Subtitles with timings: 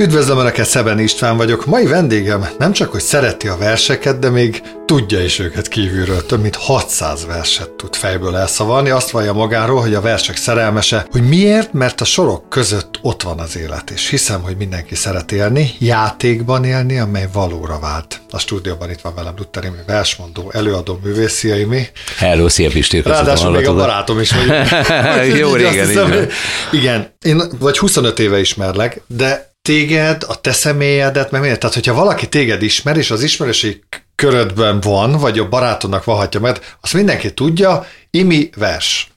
[0.00, 1.66] Üdvözlöm Önöket, Szeben István vagyok.
[1.66, 6.26] Mai vendégem nem csak, hogy szereti a verseket, de még tudja is őket kívülről.
[6.26, 8.90] Több mint 600 verset tud fejből elszavalni.
[8.90, 11.06] Azt vallja magáról, hogy a versek szerelmese.
[11.10, 11.72] Hogy miért?
[11.72, 16.64] Mert a sorok között ott van az élet, és hiszem, hogy mindenki szeret élni, játékban
[16.64, 18.20] élni, amely valóra vált.
[18.30, 21.88] A stúdióban itt van velem Luther Imi, versmondó, előadó, művészi Imi.
[22.16, 24.48] Hello, szia Pisti, Ráadásul még a barátom is vagy.
[25.38, 26.28] Jó régen, hiszem,
[26.70, 31.60] Igen, én vagy 25 éve ismerlek, de téged, a te személyedet, meg miért?
[31.60, 33.82] Tehát, hogyha valaki téged ismer, és az ismerőség
[34.14, 39.09] körödben van, vagy a barátodnak vahatja mert azt mindenki tudja, imi vers.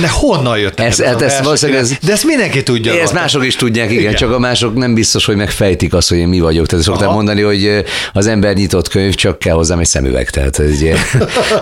[0.00, 3.00] De honnan jött ez, ez, ez, ez, ez, De ezt mindenki tudja.
[3.00, 6.18] Ezt mások is tudják, igen, igen, csak a mások nem biztos, hogy megfejtik azt, hogy
[6.18, 6.66] én mi vagyok.
[6.66, 10.30] Tehát szoktam mondani, hogy az ember nyitott könyv, csak kell hozzám egy szemüveg.
[10.30, 10.92] Tehát, hogy,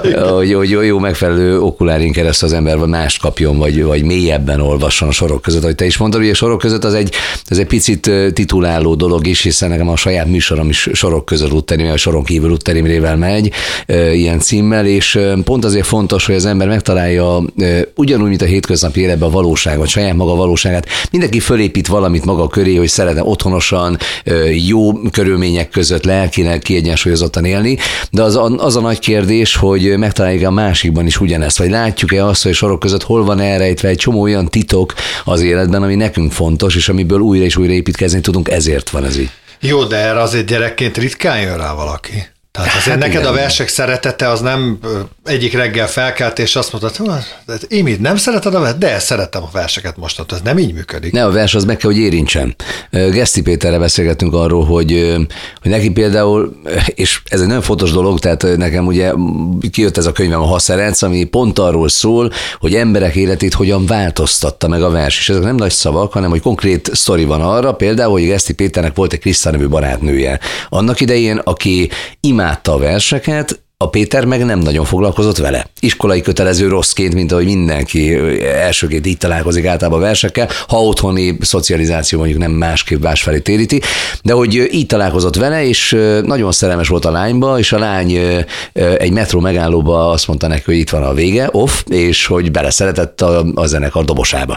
[0.34, 4.60] hogy, hogy jó, jó megfelelő okulárin keresztül az ember vagy mást kapjon, vagy, vagy mélyebben
[4.60, 5.62] olvasson a sorok között.
[5.62, 7.14] Ahogy te is mondtad, hogy a sorok között az egy,
[7.48, 11.90] az egy picit tituláló dolog is, hiszen nekem a saját műsorom is sorok között Lutterim,
[11.90, 13.52] a soron kívül Lutterimrével megy,
[14.12, 17.25] ilyen címmel, és pont azért fontos, hogy az ember megtalálja
[17.94, 20.86] ugyanúgy, mint a hétköznapi életben a valóságot, saját maga a valóságát.
[21.10, 23.98] Mindenki fölépít valamit maga köré, hogy szeretne otthonosan,
[24.66, 27.78] jó körülmények között lelkileg kiegyensúlyozottan élni,
[28.10, 32.24] de az a, az a nagy kérdés, hogy megtaláljuk a másikban is ugyanezt, vagy látjuk-e
[32.26, 36.32] azt, hogy sorok között hol van elrejtve egy csomó olyan titok az életben, ami nekünk
[36.32, 39.30] fontos, és amiből újra és újra építkezni tudunk, ezért van ez így.
[39.60, 42.26] Jó, de erre azért gyerekként ritkán jön rá valaki.
[42.56, 43.32] Tehát azért hát neked igen.
[43.32, 44.78] a versek szeretete az nem
[45.24, 46.96] egyik reggel felkelt, és azt mondtad,
[47.46, 48.78] hogy Imid, nem szereted a verset?
[48.78, 51.12] De szeretem a verseket most, ez nem így működik.
[51.12, 52.56] Ne, a vers az meg kell, hogy érintsen.
[52.90, 55.16] Geszti Péterre beszélgettünk arról, hogy,
[55.62, 56.60] hogy neki például,
[56.94, 59.12] és ez egy nagyon fontos dolog, tehát nekem ugye
[59.70, 64.68] kijött ez a könyvem a Haszerenc, ami pont arról szól, hogy emberek életét hogyan változtatta
[64.68, 65.18] meg a vers.
[65.18, 68.94] És ezek nem nagy szavak, hanem hogy konkrét sztori van arra, például, hogy Geszti Péternek
[68.94, 70.40] volt egy Krisztán nevű barátnője.
[70.68, 71.90] Annak idején, aki
[72.20, 75.66] imád imádta a verseket, a Péter meg nem nagyon foglalkozott vele.
[75.80, 78.14] Iskolai kötelező rosszként, mint ahogy mindenki
[78.44, 83.80] elsőként így találkozik általában versekkel, ha otthoni szocializáció mondjuk nem másképp másfelé téríti,
[84.22, 88.18] de hogy így találkozott vele, és nagyon szerelmes volt a lányba, és a lány
[88.98, 93.20] egy metró megállóba azt mondta neki, hogy itt van a vége, off, és hogy beleszeretett
[93.20, 94.56] a, a zenekar dobosába.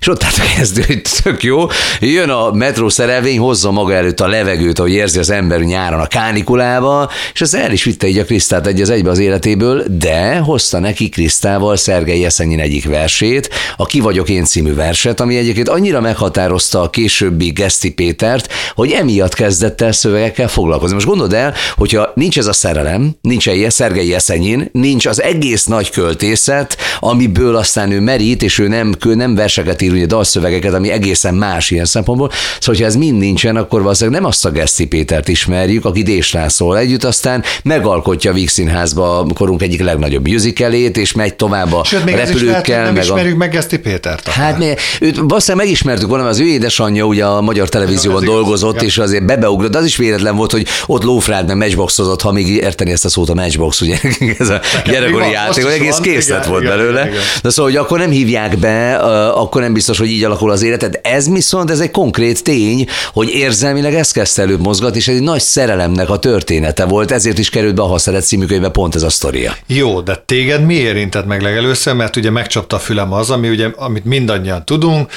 [0.00, 1.66] És ott állt kezdő, hogy tök jó,
[2.00, 6.06] jön a metró szerelvény, hozza maga előtt a levegőt, ahogy érzi az ember nyáron a
[6.06, 9.84] kánikulába, és az el is vitte így a Krisztát tehát egy az egybe az életéből,
[9.98, 15.36] de hozta neki Krisztával Szergei Eszenyin egyik versét, a Ki vagyok én című verset, ami
[15.36, 20.94] egyébként annyira meghatározta a későbbi Geszti Pétert, hogy emiatt kezdett el szövegekkel foglalkozni.
[20.94, 25.64] Most gondold el, hogyha nincs ez a szerelem, nincs egy Szergei Eszenyin, nincs az egész
[25.64, 30.74] nagy költészet, amiből aztán ő merít, és ő nem, ő nem verseket ír, ugye dalszövegeket,
[30.74, 32.30] ami egészen más ilyen szempontból.
[32.30, 36.48] Szóval, hogyha ez mind nincsen, akkor valószínűleg nem azt a Geszti Pétert ismerjük, aki Déslán
[36.48, 42.14] szól együtt, aztán megalkotja Színházba korunk egyik legnagyobb musicalét, és megy tovább a Sőt, még
[42.14, 42.84] repülőkkel.
[42.84, 43.36] Nem meg ismerjük a...
[43.36, 44.28] meg Geszti Pétert.
[44.28, 48.86] Hát mi, őt valószínűleg megismertük volna, az ő édesanyja ugye a magyar televízióban dolgozott, igaz,
[48.86, 52.90] és azért bebeugrott, az is véletlen volt, hogy ott Lófrád meg matchboxozott, ha még érteni
[52.90, 53.98] ezt a szót a matchbox, ugye
[54.38, 57.00] ez a gyerekkori játék, hogy egész készlet volt igen, belőle.
[57.00, 57.22] Igen, igen.
[57.42, 58.96] De szóval, hogy akkor nem hívják be,
[59.26, 61.00] akkor nem biztos, hogy így alakul az életed.
[61.02, 65.40] Ez viszont ez egy konkrét tény, hogy érzelmileg ezt kezdte előbb mozgatni, és egy nagy
[65.40, 69.10] szerelemnek a története volt, ezért is került be a Haszeret című könyvbe pont ez a
[69.10, 69.56] sztoria.
[69.66, 73.68] Jó, de téged mi érintett meg legelőször, mert ugye megcsapta a fülem az, ami ugye,
[73.76, 75.10] amit mindannyian tudunk,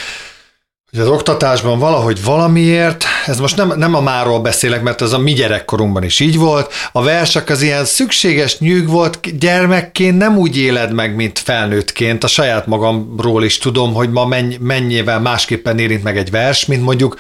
[0.92, 5.18] hogy az oktatásban valahogy valamiért, ez most nem, nem a máról beszélek, mert ez a
[5.18, 10.58] mi gyerekkorunkban is így volt, a versek az ilyen szükséges nyűg volt, gyermekként nem úgy
[10.58, 12.24] éled meg, mint felnőttként.
[12.24, 16.84] A saját magamról is tudom, hogy ma mennyi, mennyivel másképpen érint meg egy vers, mint
[16.84, 17.18] mondjuk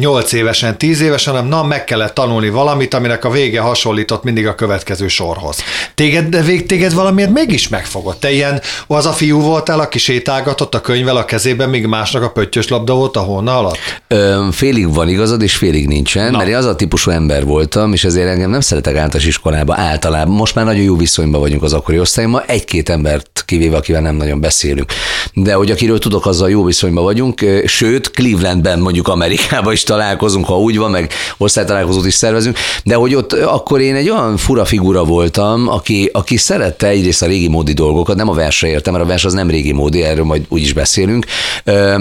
[0.00, 4.46] 8 évesen, 10 évesen, hanem na, meg kellett tanulni valamit, aminek a vége hasonlított mindig
[4.46, 5.56] a következő sorhoz.
[5.94, 8.20] Téged, de vég, téged valamiért mégis megfogott.
[8.20, 12.30] Te ilyen, az a fiú voltál, aki sétálgatott a könyvvel a kezében, míg másnak a
[12.30, 13.78] pöttyös labda volt a hóna alatt?
[14.08, 16.36] Ö, félig van igazad, és félig nincsen, na.
[16.36, 20.34] mert én az a típusú ember voltam, és ezért engem nem szeretek általános iskolába általában.
[20.34, 24.40] Most már nagyon jó viszonyban vagyunk az akkori osztályommal, egy-két embert kivéve, akivel nem nagyon
[24.40, 24.92] beszélünk.
[25.32, 30.44] De hogy akiről tudok, azzal jó viszonyban vagyunk, sőt, Clevelandben mondjuk Amerikában is is találkozunk,
[30.44, 34.64] ha úgy van, meg osztálytalálkozót is szervezünk, de hogy ott akkor én egy olyan fura
[34.64, 39.04] figura voltam, aki, aki szerette egyrészt a régi módi dolgokat, nem a versre értem, mert
[39.04, 41.26] a vers az nem régi módi, erről majd úgy is beszélünk,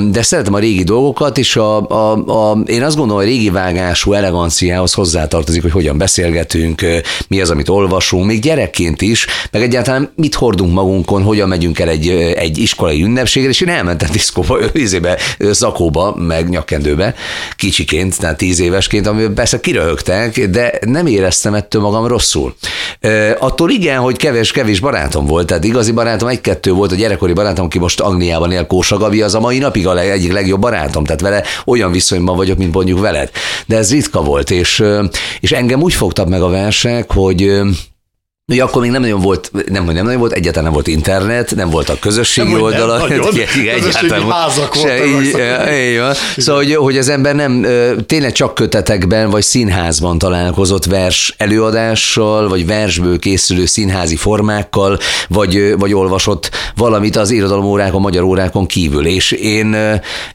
[0.09, 2.11] de szeretem a régi dolgokat, és a, a,
[2.51, 6.85] a, én azt gondolom, a régi vágású eleganciához hozzátartozik, hogy hogyan beszélgetünk,
[7.27, 11.89] mi az, amit olvasunk, még gyerekként is, meg egyáltalán mit hordunk magunkon, hogyan megyünk el
[11.89, 17.15] egy, egy iskolai ünnepségre, és én elmentem diszkóba, őzébe, zakóba, meg nyakkendőbe,
[17.55, 22.55] ki kicsiként, tehát tíz évesként, amiben persze kiröhögtek, de nem éreztem ettől magam rosszul.
[23.39, 27.79] Attól igen, hogy kevés-kevés barátom volt, tehát igazi barátom egy-kettő volt, a gyerekkori barátom, aki
[27.79, 31.43] most Angliában él, Kósa Gabi, az a mai napig a egyik legjobb barátom, tehát vele
[31.65, 33.31] olyan viszonyban vagyok, mint mondjuk veled.
[33.65, 34.83] De ez ritka volt, és,
[35.39, 37.61] és engem úgy fogtak meg a versek, hogy
[38.51, 41.69] Ugye akkor még nem nagyon volt, nem, nem nagyon volt, egyáltalán nem volt internet, nem
[41.69, 42.97] volt a közösségi nem, oldala.
[43.07, 45.25] Nem, nagyon, egyáltalán házak se, így,
[45.89, 46.13] így van.
[46.37, 47.65] Szóval, hogy, hogy az ember nem
[48.05, 55.93] tényleg csak kötetekben vagy színházban találkozott vers előadással, vagy versből készülő színházi formákkal, vagy, vagy
[55.93, 59.05] olvasott valamit az irodalomórákon, magyar órákon kívül.
[59.05, 59.75] És én,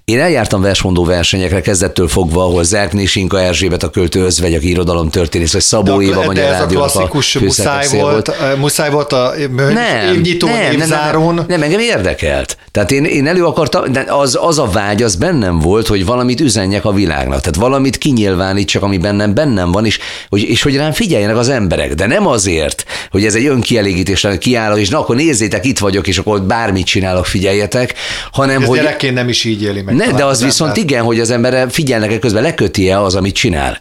[0.05, 5.11] én eljártam versmondó versenyekre kezdettől fogva, ahol Zerkné Sinka Erzsébet a költő özvegy, aki irodalom
[5.11, 10.15] történész, vagy Szabó Éva, vagy a rádiónak a muszáj volt, volt, muszáj volt a nem,
[10.15, 11.35] évnyitó, nem, évzárón.
[11.35, 12.57] Nem, nem, nem, engem érdekelt.
[12.71, 16.41] Tehát én, én elő akartam, de az, az a vágy, az bennem volt, hogy valamit
[16.41, 17.41] üzenjek a világnak.
[17.41, 19.99] Tehát valamit kinyilvánítsak, ami bennem bennem van, és
[20.29, 21.95] hogy, és hogy rám figyeljenek az emberek.
[21.95, 26.19] De nem azért, hogy ez egy önkielégítés, kiállok, és na akkor nézzétek, itt vagyok, és
[26.19, 27.95] akkor bármit csinálok, figyeljetek,
[28.33, 28.79] hanem ez hogy...
[28.79, 29.95] gyerekként nem is így éli meg.
[29.95, 30.85] Ne, de az, viszont ember.
[30.85, 33.79] igen, hogy az emberre figyelnek-e közben, leköti-e az, amit csinál.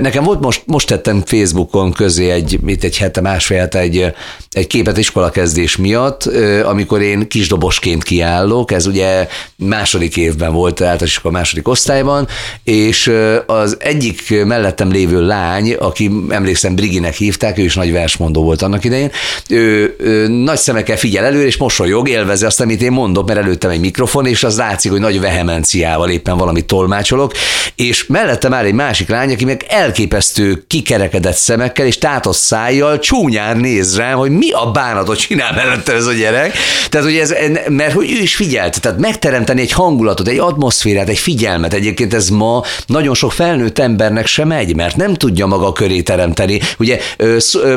[0.00, 4.12] Nekem volt most, most tettem Facebookon közé egy, itt egy hete, másfél hete egy,
[4.50, 6.30] egy képet iskolakezdés miatt,
[6.64, 12.28] amikor én kisdobosként kiállok, ez ugye második évben volt, tehát is a második osztályban,
[12.64, 13.12] és
[13.46, 18.84] az egyik mellettem lévő lány, aki emlékszem Briginek hívták, ő is nagy versmondó volt annak
[18.84, 19.10] idején,
[19.48, 23.70] ő, ő nagy szemekkel figyel elő, és mosolyog, élvezi azt, amit én mondok, mert előttem
[23.70, 27.32] egy mikrofon, és az látszik, hogy nagy vehemenciával éppen valamit tolmácsolok,
[27.76, 32.98] és mellettem áll egy másik lány, aki meg elképesztő kikerekedett szemekkel és tátott szájjal
[33.38, 36.52] csúnyán néz rám, hogy mi a bánatot csinál mellette ez a gyerek.
[36.88, 37.34] Tehát, hogy ez,
[37.68, 41.74] mert hogy ő is figyelt, tehát megteremteni egy hangulatot, egy atmoszférát, egy figyelmet.
[41.74, 46.60] Egyébként ez ma nagyon sok felnőtt embernek sem megy, mert nem tudja maga köré teremteni.
[46.78, 46.98] Ugye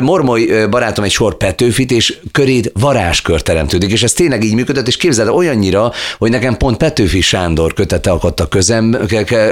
[0.00, 4.96] Mormoly barátom egy sor Petőfit, és körét varázskör teremtődik, és ez tényleg így működött, és
[4.96, 8.96] képzeld olyannyira, hogy nekem pont Petőfi Sándor kötete akadt a, közem,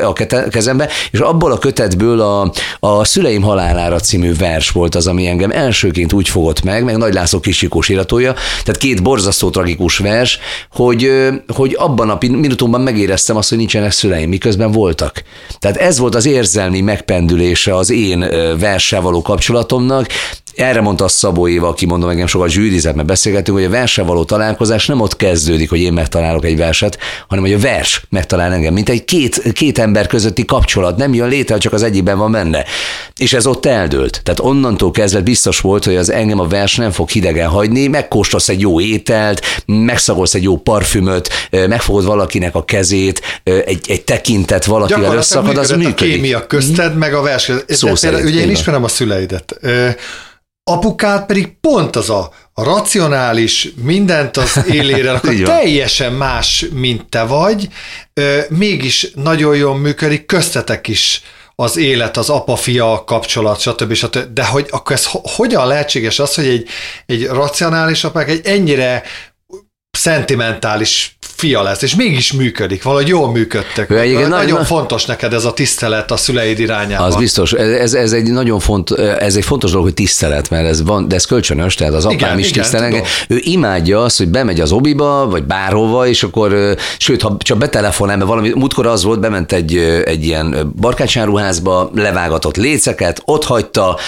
[0.03, 0.13] a
[0.51, 5.51] kezembe, és abból a kötetből a, a Szüleim halálára című vers volt az, ami engem
[5.91, 10.39] elsőként úgy fogott meg, meg Nagy László Kisikós iratója, tehát két borzasztó tragikus vers,
[10.71, 11.11] hogy,
[11.55, 15.23] hogy abban a minutumban megéreztem azt, hogy nincsenek szüleim, miközben voltak.
[15.59, 18.19] Tehát ez volt az érzelmi megpendülése az én
[18.59, 20.07] verssel való kapcsolatomnak,
[20.57, 24.03] erre mondta a Szabó Éva, aki mondom, engem sokkal zsűrizett, mert beszélgetünk, hogy a verse
[24.03, 26.99] való találkozás nem ott kezdődik, hogy én megtalálok egy verset,
[27.29, 31.29] hanem hogy a vers megtalál engem, mint egy két, két ember közötti kapcsolat, nem jön
[31.29, 32.65] létre, csak az egyikben van benne.
[33.17, 34.21] És ez ott eldőlt.
[34.23, 38.49] Tehát onnantól kezdve biztos volt, hogy az engem a vers nem fog hidegen hagyni, megkóstolsz
[38.49, 45.17] egy jó ételt, megszagolsz egy jó parfümöt, megfogod valakinek a kezét, egy, egy tekintet valakivel
[45.17, 45.93] összakad, az működik.
[45.93, 47.51] a kémia közted, meg a vers.
[47.67, 49.59] Szó szerint, ugye én ismerem a szüleidet
[50.73, 57.23] apukád pedig pont az a, a racionális, mindent az élére akkor teljesen más, mint te
[57.23, 57.69] vagy,
[58.49, 61.23] mégis nagyon jól működik, köztetek is
[61.55, 63.93] az élet, az apa-fia kapcsolat, stb.
[63.93, 64.33] stb.
[64.33, 66.69] De hogy akkor ez hogyan lehetséges az, hogy egy,
[67.07, 69.03] egy racionális apák egy ennyire
[69.91, 73.91] szentimentális fia lesz, és mégis működik, valahogy jól működtek.
[73.91, 77.07] Ő nagyon nagy, fontos neked ez a tisztelet a szüleid irányában.
[77.07, 80.83] Az biztos, ez, ez egy nagyon font, ez egy fontos dolog, hogy tisztelet, mert ez
[80.83, 84.61] van, de ez kölcsönös, tehát az apám igen, is tisztel Ő imádja azt, hogy bemegy
[84.61, 89.21] az obiba, vagy bárhova, és akkor, sőt, ha csak betelefonál, mert valami, múltkor az volt,
[89.21, 93.99] bement egy, egy ilyen barkácsáruházba, levágatott léceket, ott hagyta,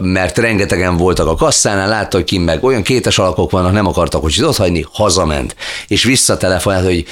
[0.00, 4.22] mert rengetegen voltak a kasszánál, látta, hogy kim meg olyan kétes alakok vannak, nem akartak
[4.22, 5.56] hogy ott hagyni, hazament.
[5.86, 7.04] És vissza visszatelefonált, hogy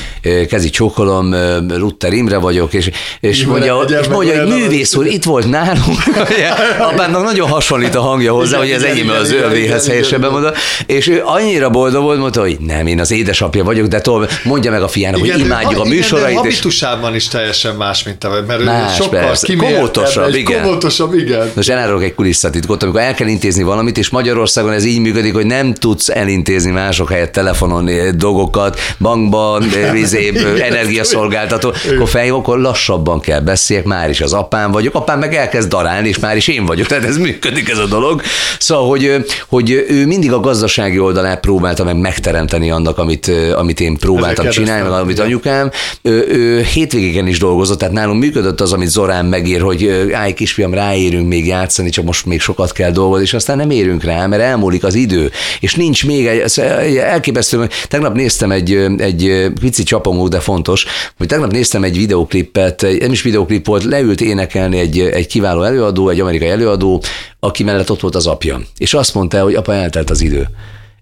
[0.48, 1.34] kezi csókolom,
[1.68, 5.98] Rutter Imre vagyok, és, és Imre, mondja, és mondja hogy művész úr, itt volt nálunk.
[6.90, 10.52] Apámnak nagyon hasonlít a hangja hozzá, hogy ez enyém az övéhez helyesebben mondta,
[10.86, 14.70] és ő annyira boldog volt, mondta, hogy nem, én az édesapja vagyok, de tovább mondja
[14.70, 16.30] meg a fiának, igen, hogy imádjuk a műsorait.
[16.30, 20.62] Igen, habitusában is teljesen más, mint te, mert más, sokkal komótosabb, igen.
[20.62, 21.50] komótosabb, igen.
[21.54, 25.46] Most elárulok egy kulisszatitkot, amikor el kell intézni valamit, és Magyarországon ez így működik, hogy
[25.46, 33.40] nem tudsz elintézni mások helyett telefonon dolgokat, bankban, vizé, energiaszolgáltató, akkor fej, akkor lassabban kell
[33.40, 36.86] beszéljek, már is az apám vagyok, apám meg elkezd darálni, és már is én vagyok,
[36.86, 38.22] tehát ez működik ez a dolog.
[38.58, 43.96] Szóval, hogy, hogy ő mindig a gazdasági oldalát próbálta meg megteremteni annak, amit, amit én
[43.96, 45.70] próbáltam csinálni, meg amit anyukám.
[46.02, 50.74] Ő, ő hétvégéken is dolgozott, tehát nálunk működött az, amit Zorán megír, hogy állj kisfiam,
[50.74, 54.42] ráérünk még játszani, csak most még sokat kell dolgozni, és aztán nem érünk rá, mert
[54.42, 56.60] elmúlik az idő, és nincs még egy,
[56.98, 60.86] elképesztő, tegnap néztem egy egy pici csapongó, de fontos,
[61.16, 66.08] hogy tegnap néztem egy videoklipet, nem is videoklip volt, leült énekelni egy, egy kiváló előadó,
[66.08, 67.02] egy amerikai előadó,
[67.40, 68.60] aki mellett ott volt az apja.
[68.78, 70.48] És azt mondta, hogy apa, eltelt az idő.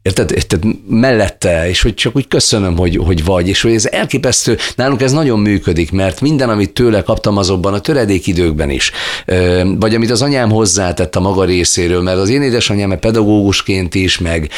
[0.05, 0.31] Érted?
[0.31, 0.65] Érted?
[0.89, 5.13] Mellette, és hogy csak úgy köszönöm, hogy, hogy vagy, és hogy ez elképesztő, nálunk ez
[5.13, 8.93] nagyon működik, mert minden, amit tőle kaptam azokban a töredék időkben is,
[9.79, 14.51] vagy amit az anyám hozzátett a maga részéről, mert az én édesanyám pedagógusként is, meg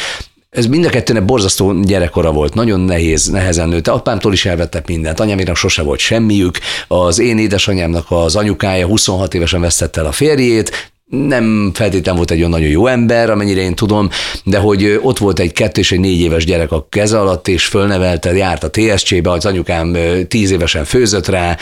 [0.57, 3.87] ez mind a kettőnek borzasztó gyerekkora volt, nagyon nehéz, nehezen nőtt.
[3.87, 9.61] Apámtól is elvettek mindent, anyáménak sose volt semmiük, az én édesanyámnak az anyukája 26 évesen
[9.61, 14.09] vesztette el a férjét, nem feltétlenül volt egy olyan nagyon jó ember, amennyire én tudom,
[14.43, 17.65] de hogy ott volt egy kettő és egy négy éves gyerek a keze alatt, és
[17.65, 19.97] fölnevelte, járt a TSC-be, az anyukám
[20.27, 21.57] tíz évesen főzött rá,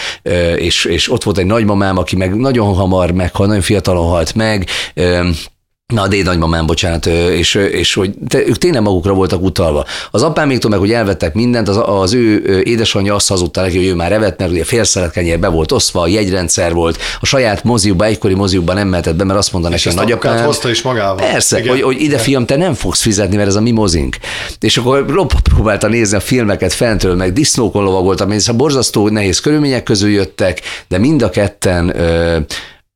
[0.56, 4.68] és, és ott volt egy nagymamám, aki meg nagyon hamar meghalt, nagyon fiatalon halt meg,
[5.94, 9.86] Na, a dédnagymamám, bocsánat, és, és hogy te, ők tényleg magukra voltak utalva.
[10.12, 13.96] Az apáméktól meg, hogy elvettek mindent, az, az ő édesanyja azt hazudta neki, hogy ő
[13.96, 18.34] már evett, mert ugye félszelet be volt osztva, a jegyrendszer volt, a saját moziukba, egykori
[18.34, 20.46] moziukba nem mehetett be, mert azt mondta neki a nagyapám.
[20.46, 21.16] hozta is magával.
[21.16, 24.18] Persze, hogy, hogy, ide fiam, te nem fogsz fizetni, mert ez a mi mozink.
[24.60, 29.40] És akkor lopva próbálta nézni a filmeket fentről, meg disznókon lovagoltam, és a borzasztó nehéz
[29.40, 32.38] körülmények közül jöttek, de mind a ketten ö,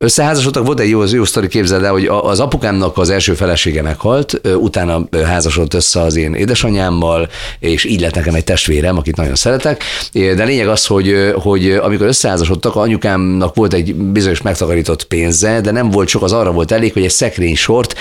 [0.03, 4.41] Összeházasodtak, volt egy jó, jó sztori, képzeld el, hogy az apukámnak az első felesége meghalt,
[4.55, 7.29] utána házasodott össze az én édesanyámmal,
[7.59, 9.83] és így lett nekem egy testvérem, akit nagyon szeretek.
[10.11, 15.89] De lényeg az, hogy, hogy amikor összeházasodtak, anyukámnak volt egy bizonyos megtakarított pénze, de nem
[15.89, 17.95] volt sok, az arra volt elég, hogy egy szekrény sort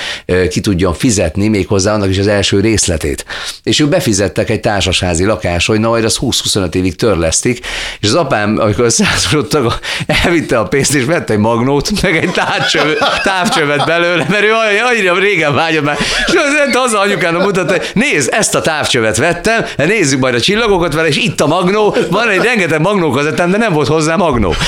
[0.49, 3.25] ki tudjon fizetni, méghozzá annak is az első részletét.
[3.63, 7.67] És ők befizettek egy társasházi lakás, hogy na, majd az 20-25 évig törlesztik,
[8.01, 9.81] és az apám, amikor összeházasodtak,
[10.25, 14.53] elvitte a pénzt, és vette egy magnót, meg egy távcsövet, távcsövet belőle, mert ő
[14.91, 15.97] annyira régen vágyott már.
[16.27, 20.95] És az haza anyukának mutatta, hogy nézd, ezt a távcsövet vettem, nézzük majd a csillagokat
[20.95, 24.55] vele, és itt a magnó, van egy rengeteg magnó kazettám, de nem volt hozzá magnó.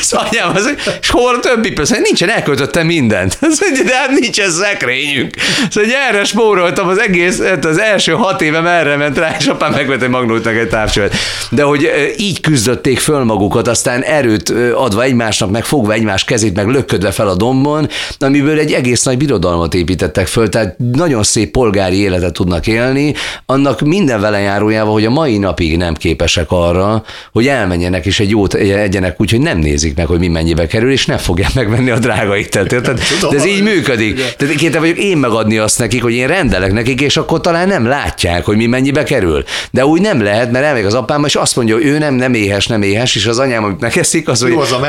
[0.00, 3.38] És anyám az, és hol a többi persze, nincsen, elköltöttem mindent.
[3.50, 5.34] Azt mondja, de hát nincsen szekrényünk.
[5.70, 9.72] Szóval erre spóroltam az egész, hát az első hat évem erre ment rá, és apám
[9.72, 11.14] megvett egy magnótnak egy távcsövet.
[11.50, 16.74] De hogy így küzdötték föl magukat, aztán erőt adva egymásnak, meg fogva egymás kezét, meg
[16.74, 17.88] löködve fel a dombon,
[18.18, 23.14] amiből egy egész nagy birodalmat építettek föl, tehát nagyon szép polgári életet tudnak élni,
[23.46, 28.54] annak minden velejárójával, hogy a mai napig nem képesek arra, hogy elmenjenek és egy jót
[28.54, 31.98] egyenek úgy, hogy nem nézik meg, hogy mi mennyibe kerül, és ne fogják megvenni a
[31.98, 32.68] drága ételt.
[32.68, 33.00] Tehát,
[33.30, 34.34] de ez így működik.
[34.36, 37.86] Tehát kéte vagyok én megadni azt nekik, hogy én rendelek nekik, és akkor talán nem
[37.86, 39.44] látják, hogy mi mennyibe kerül.
[39.70, 42.34] De úgy nem lehet, mert elmegy az apám, és azt mondja, hogy ő nem, nem
[42.34, 44.50] éhes, nem éhes, és az anyám, amit megeszik, az, hogy...
[44.50, 44.80] Jó, az a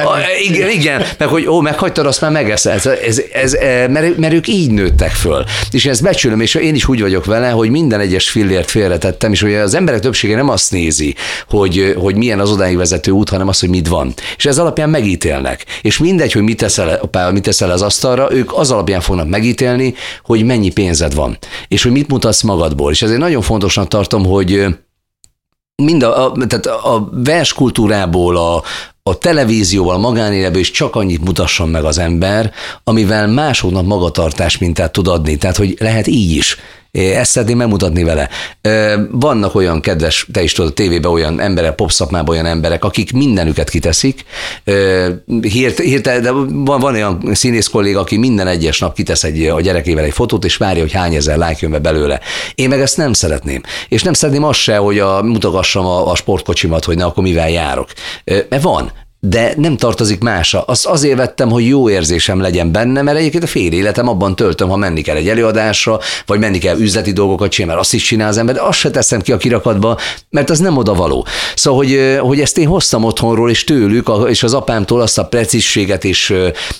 [0.43, 2.73] igen, igen, meg hogy ó, meghagytad, azt már megeszed.
[2.85, 2.85] Ez,
[3.33, 5.43] ez, ez, mert, mert ők így nőttek föl.
[5.71, 9.41] És ezt becsülöm, és én is úgy vagyok vele, hogy minden egyes fillért félretettem, és
[9.41, 11.15] hogy az emberek többsége nem azt nézi,
[11.49, 14.13] hogy, hogy milyen az odáig vezető út, hanem az, hogy mit van.
[14.37, 15.65] És ez alapján megítélnek.
[15.81, 19.93] És mindegy, hogy mit teszel, apá, mit teszel az asztalra, ők az alapján fognak megítélni,
[20.23, 21.37] hogy mennyi pénzed van,
[21.67, 22.91] és hogy mit mutatsz magadból.
[22.91, 24.65] És ezért nagyon fontosnak tartom, hogy
[25.81, 28.63] mind a, a, tehát a verskultúrából, a,
[29.03, 32.51] a televízióval, magánéletből is csak annyit mutasson meg az ember,
[32.83, 35.37] amivel másoknak magatartás mintát tud adni.
[35.37, 36.57] Tehát, hogy lehet így is.
[36.91, 38.29] Ezt szeretném megmutatni vele.
[39.11, 44.25] Vannak olyan kedves, te is tudod, tévében olyan emberek, popszakmában olyan emberek, akik mindenüket kiteszik.
[45.41, 49.61] Hírt, hírt, de van, van olyan színész kolléga, aki minden egyes nap kitesz egy, a
[49.61, 52.19] gyerekével egy fotót, és várja, hogy hány ezer like jön be belőle.
[52.55, 53.61] Én meg ezt nem szeretném.
[53.87, 57.49] És nem szeretném azt se, hogy a, mutogassam a, a sportkocsimat, hogy na, akkor mivel
[57.49, 57.89] járok.
[58.25, 58.91] Mert van
[59.23, 60.61] de nem tartozik másra.
[60.61, 64.69] Azt azért vettem, hogy jó érzésem legyen benne, mert egyébként a fél életem abban töltöm,
[64.69, 68.27] ha menni kell egy előadásra, vagy menni kell üzleti dolgokat csinálni, mert azt is csinál
[68.27, 69.97] az ember, de azt se teszem ki a kirakatba,
[70.29, 71.25] mert az nem oda való.
[71.55, 76.03] Szóval, hogy, hogy ezt én hoztam otthonról, és tőlük, és az apámtól azt a precízséget
[76.03, 76.33] és,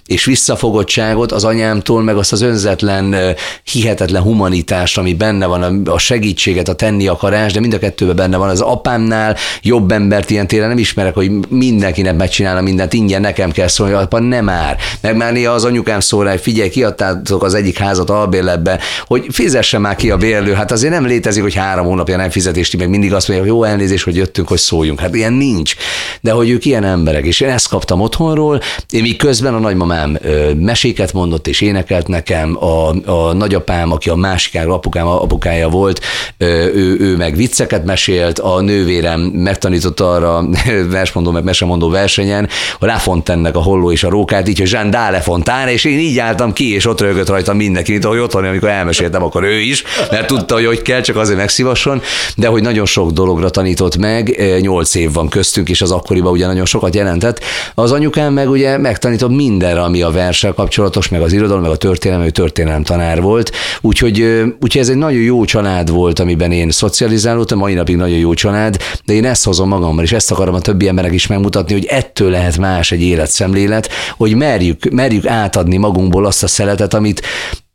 [0.05, 6.67] és visszafogottságot, az anyámtól, meg azt az önzetlen, hihetetlen humanitást, ami benne van, a segítséget,
[6.67, 8.49] a tenni akarás, de mind a kettőben benne van.
[8.49, 13.51] Az apámnál jobb embert ilyen téren nem ismerek, hogy mindenkinek meg megcsinálna mindent, ingyen nekem
[13.51, 14.77] kell szólni, apa nem már.
[15.01, 19.77] Meg már néha az anyukám szól hogy figyelj, kiadtátok az egyik házat albérletbe, hogy fizesse
[19.77, 20.53] már ki a bérlő.
[20.53, 23.63] Hát azért nem létezik, hogy három hónapja nem fizetést, meg mindig azt mondja, hogy jó
[23.63, 24.99] elnézés, hogy jöttünk, hogy szóljunk.
[24.99, 25.75] Hát ilyen nincs.
[26.21, 30.17] De hogy ők ilyen emberek, és én ezt kaptam otthonról, én még közben a nagymamám
[30.55, 36.01] meséket mondott és énekelt nekem, a, a nagyapám, aki a másik apukám, apukája volt,
[36.37, 40.45] ő, ő meg vicceket mesélt, a nővérem megtanította arra
[40.97, 42.49] versmondó, meg mesemondó verset, versenyen,
[42.79, 46.53] a Lafontennek a holló és a rókát, így, hogy Jean d'Alefontaine, és én így álltam
[46.53, 49.83] ki, és ott rögött rajta mindenki, mint ahogy ott van, amikor elmeséltem, akkor ő is,
[50.11, 52.01] mert tudta, hogy hogy kell, csak azért megszívasson,
[52.35, 56.45] de hogy nagyon sok dologra tanított meg, nyolc év van köztünk, és az akkoriban ugye
[56.45, 57.43] nagyon sokat jelentett.
[57.75, 61.75] Az anyukám meg ugye megtanított mindenre, ami a versel kapcsolatos, meg az irodalom, meg a
[61.75, 63.51] történelem, ő történelem tanár volt.
[63.81, 64.21] Úgyhogy,
[64.61, 68.77] úgyhogy ez egy nagyon jó család volt, amiben én szocializálódtam, mai napig nagyon jó család,
[69.05, 72.29] de én ezt hozom magammal, és ezt akarom a többi emberek is megmutatni, hogy ettől
[72.29, 77.21] lehet más egy életszemlélet, hogy merjük, merjük átadni magunkból azt a szeletet, amit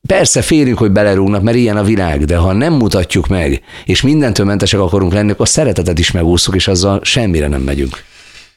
[0.07, 4.47] Persze félünk, hogy belerúgnak, mert ilyen a világ, de ha nem mutatjuk meg, és mindentől
[4.47, 8.05] mentesek akarunk lenni, akkor szeretetet is megúszunk, és azzal semmire nem megyünk.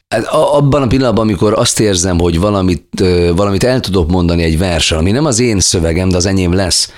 [0.08, 3.04] Hát abban a pillanatban, amikor azt érzem, hogy valamit,
[3.36, 6.92] valamit el tudok mondani egy versen, ami nem az én szövegem, de az enyém lesz,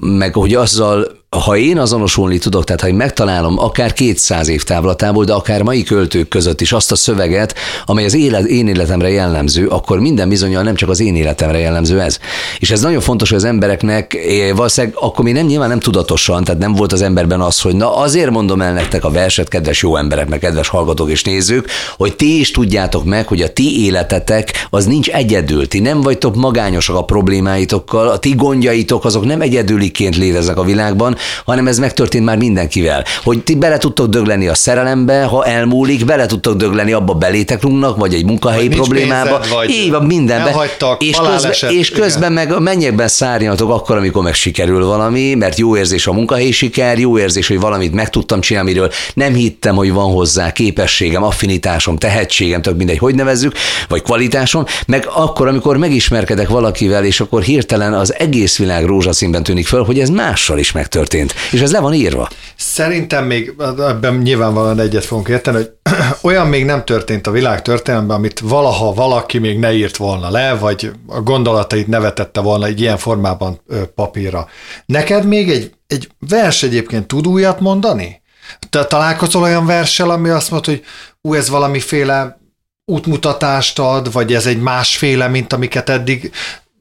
[0.00, 1.06] meg hogy azzal
[1.38, 5.82] ha én azonosulni tudok, tehát ha én megtalálom akár 200 év távlatából, de akár mai
[5.82, 10.62] költők között is azt a szöveget, amely az élet, én életemre jellemző, akkor minden bizonyal
[10.62, 12.18] nem csak az én életemre jellemző ez.
[12.58, 14.18] És ez nagyon fontos, hogy az embereknek
[14.54, 17.96] valószínűleg akkor még nem nyilván nem tudatosan, tehát nem volt az emberben az, hogy na
[17.96, 22.16] azért mondom el nektek a verset, kedves jó emberek, meg kedves hallgatók és nézők, hogy
[22.16, 26.96] ti is tudjátok meg, hogy a ti életetek az nincs egyedül, ti nem vagytok magányosak
[26.96, 32.36] a problémáitokkal, a ti gondjaitok azok nem egyedüliként léteznek a világban, hanem ez megtörtént már
[32.36, 33.04] mindenkivel.
[33.24, 37.96] Hogy ti bele tudtok dögleni a szerelembe, ha elmúlik, bele tudtok dögleni abba belétek rúgnak,
[37.96, 39.38] vagy egy munkahelyi vagy problémába.
[39.38, 40.68] Pénzed, így van, mindenbe.
[40.98, 45.58] És közben, esett, és közben meg a mennyekben szárnyatok akkor, amikor meg sikerül valami, mert
[45.58, 49.74] jó érzés a munkahelyi siker, jó érzés, hogy valamit meg tudtam csinálni, amiről nem hittem,
[49.74, 53.54] hogy van hozzá képességem, affinitásom, tehetségem, tök mindegy, hogy nevezzük,
[53.88, 59.66] vagy kvalitásom, meg akkor, amikor megismerkedek valakivel, és akkor hirtelen az egész világ rózsaszínben tűnik
[59.66, 61.52] föl, hogy ez mással is megtörtént történt.
[61.52, 62.28] És ez le van írva.
[62.56, 65.70] Szerintem még ebben nyilvánvalóan egyet fogunk érteni, hogy
[66.28, 70.54] olyan még nem történt a világ történelemben, amit valaha valaki még ne írt volna le,
[70.54, 73.60] vagy a gondolatait nevetette volna egy ilyen formában
[73.94, 74.48] papírra.
[74.86, 78.22] Neked még egy, egy vers egyébként tud újat mondani?
[78.70, 80.82] Te találkozol olyan verssel, ami azt mondta, hogy
[81.20, 82.38] ú, ez valamiféle
[82.84, 86.32] útmutatást ad, vagy ez egy másféle, mint amiket eddig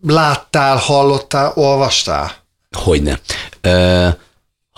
[0.07, 2.31] láttál, hallottál, olvastál?
[2.75, 3.19] Hogyne.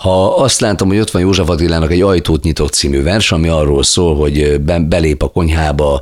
[0.02, 3.82] Ha azt látom, hogy ott van József Attilának egy ajtót nyitott című vers, ami arról
[3.82, 6.00] szól, hogy belép a konyhába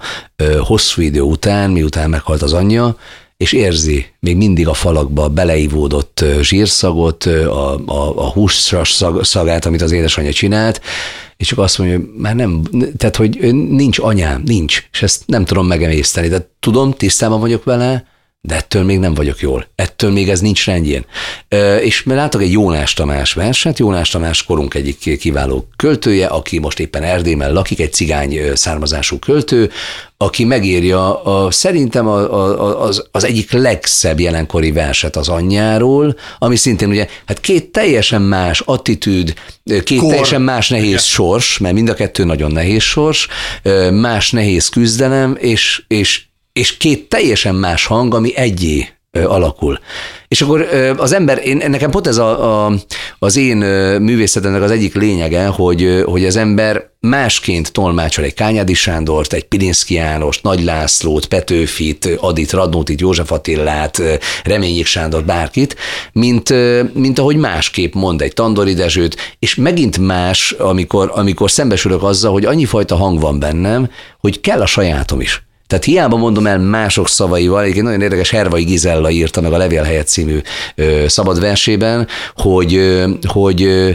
[0.58, 2.96] hosszú idő után, miután meghalt az anyja,
[3.36, 9.92] és érzi még mindig a falakba beleivódott zsírszagot, a, a, a húsras szagát, amit az
[9.92, 10.80] édesanyja csinált,
[11.36, 12.62] és csak azt mondja, hogy már nem,
[12.96, 18.06] tehát hogy nincs anyám, nincs, és ezt nem tudom megemészteni, de tudom, tisztában vagyok vele,
[18.46, 19.66] de ettől még nem vagyok jól.
[19.74, 21.04] Ettől még ez nincs rendjén.
[21.80, 27.02] És látok egy Jónás Tamás verset, Jónás Tamás korunk egyik kiváló költője, aki most éppen
[27.02, 29.70] Erdélyben lakik, egy cigány származású költő,
[30.16, 36.56] aki megírja a, szerintem a, a, az, az egyik legszebb jelenkori verset az anyjáról, ami
[36.56, 39.34] szintén ugye, hát két teljesen más attitűd,
[39.84, 40.08] két Kor.
[40.08, 40.98] teljesen más nehéz Igen.
[40.98, 43.28] sors, mert mind a kettő nagyon nehéz sors,
[43.92, 46.24] más nehéz küzdelem, és, és
[46.56, 48.88] és két teljesen más hang, ami egyé
[49.24, 49.78] alakul.
[50.28, 52.72] És akkor az ember, én, nekem pont ez a, a,
[53.18, 53.56] az én
[54.00, 59.94] művészetemnek az egyik lényege, hogy, hogy az ember másként tolmácsol egy Kányádi Sándort, egy Pilinszki
[59.94, 64.02] Jánost, Nagy Lászlót, Petőfit, Adit, Radnótit, József Attillát,
[64.44, 65.76] Reményik Sándor, bárkit,
[66.12, 66.52] mint,
[66.94, 72.44] mint ahogy másképp mond egy Tandori Dezsőt, és megint más, amikor, amikor szembesülök azzal, hogy
[72.44, 73.90] annyi fajta hang van bennem,
[74.20, 75.45] hogy kell a sajátom is.
[75.66, 79.82] Tehát hiába mondom el mások szavaival, egy nagyon érdekes Hervai Gizella írta meg a Levél
[79.82, 80.40] helyett című
[80.74, 83.90] ö, szabad versében, hogy, ö, hogy ö,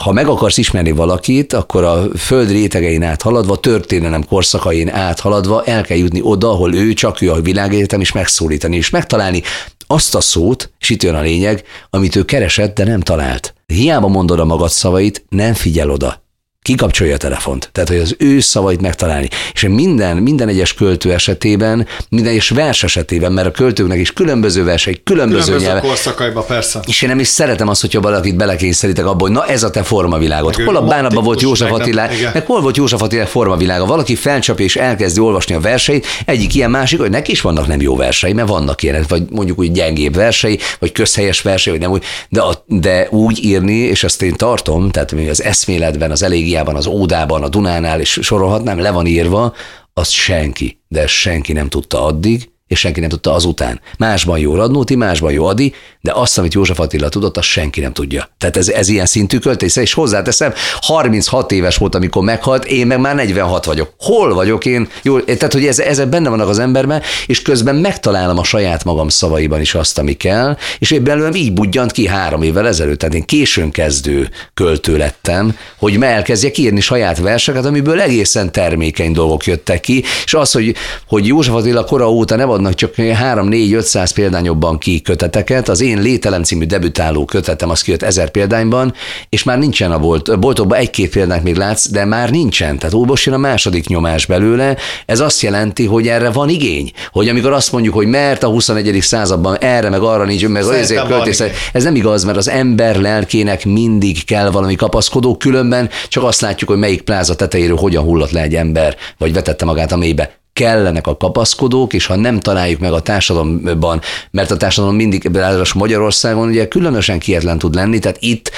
[0.00, 5.96] ha meg akarsz ismerni valakit, akkor a föld rétegein áthaladva, történelem korszakain áthaladva el kell
[5.96, 9.42] jutni oda, ahol ő, csak ő a világegyetem, és megszólítani, és megtalálni
[9.86, 13.54] azt a szót, és itt jön a lényeg, amit ő keresett, de nem talált.
[13.66, 16.24] Hiába mondod a magad szavait, nem figyel oda
[16.66, 17.68] kikapcsolja a telefont.
[17.72, 19.28] Tehát, hogy az ő szavait megtalálni.
[19.52, 24.64] És minden, minden egyes költő esetében, minden egyes vers esetében, mert a költőknek is különböző
[24.64, 25.88] versei, különböző, különböző nyelve.
[25.88, 26.80] korszakaiba, persze.
[26.86, 29.82] És én nem is szeretem azt, hogyha valakit belekényszerítek abba, hogy na ez a te
[29.82, 30.56] formavilágod.
[30.56, 33.86] Meg hol a bánatban volt József Attila, meg, hol volt József Attila formavilága.
[33.86, 37.80] Valaki felcsapja és elkezdi olvasni a verseit, egyik ilyen másik, hogy neki is vannak nem
[37.80, 41.90] jó versei, mert vannak ilyenek, vagy mondjuk úgy gyengébb versei, vagy közhelyes versei, vagy nem
[41.90, 46.54] úgy, de, a, de úgy írni, és azt én tartom, tehát az eszméletben, az elég
[46.56, 49.54] Angliában, az Ódában, a Dunánál, és sorolhatnám, le van írva,
[49.94, 53.80] azt senki, de senki nem tudta addig, és senki nem tudta azután.
[53.98, 57.92] Másban jó Radnóti, másban jó Adi, de azt, amit József Attila tudott, azt senki nem
[57.92, 58.28] tudja.
[58.38, 63.00] Tehát ez, ez ilyen szintű költész, és hozzáteszem, 36 éves volt, amikor meghalt, én meg
[63.00, 63.92] már 46 vagyok.
[63.98, 64.88] Hol vagyok én?
[65.02, 69.08] Jó, tehát, hogy ez, ezek benne vannak az emberben, és közben megtalálom a saját magam
[69.08, 72.98] szavaiban is azt, ami kell, és én belőlem így budjant ki három évvel ezelőtt.
[72.98, 79.44] Tehát én későn kezdő költő lettem, hogy elkezdjek írni saját verseket, amiből egészen termékeny dolgok
[79.44, 80.74] jöttek ki, és az, hogy,
[81.08, 86.42] hogy József Attila kora óta nem adnak csak 3-4-500 példányokban ki köteteket, az én Lételem
[86.42, 88.94] című debütáló kötetem, az kijött ezer példányban,
[89.28, 92.78] és már nincsen a bolt, boltokban egy-két példányt még látsz, de már nincsen.
[92.78, 94.76] Tehát jön a második nyomás belőle.
[95.06, 96.92] Ez azt jelenti, hogy erre van igény.
[97.12, 98.98] Hogy amikor azt mondjuk, hogy mert a 21.
[99.00, 101.42] században erre, meg arra nincs, meg azért költész,
[101.72, 106.70] ez nem igaz, mert az ember lelkének mindig kell valami kapaszkodó, különben csak azt látjuk,
[106.70, 111.06] hogy melyik pláza tetejéről hogyan hullott le egy ember, vagy vetette magát a mélybe kellenek
[111.06, 116.48] a kapaszkodók, és ha nem találjuk meg a társadalomban, mert a társadalom mindig, ráadásul Magyarországon
[116.48, 118.50] ugye különösen kietlen tud lenni, tehát itt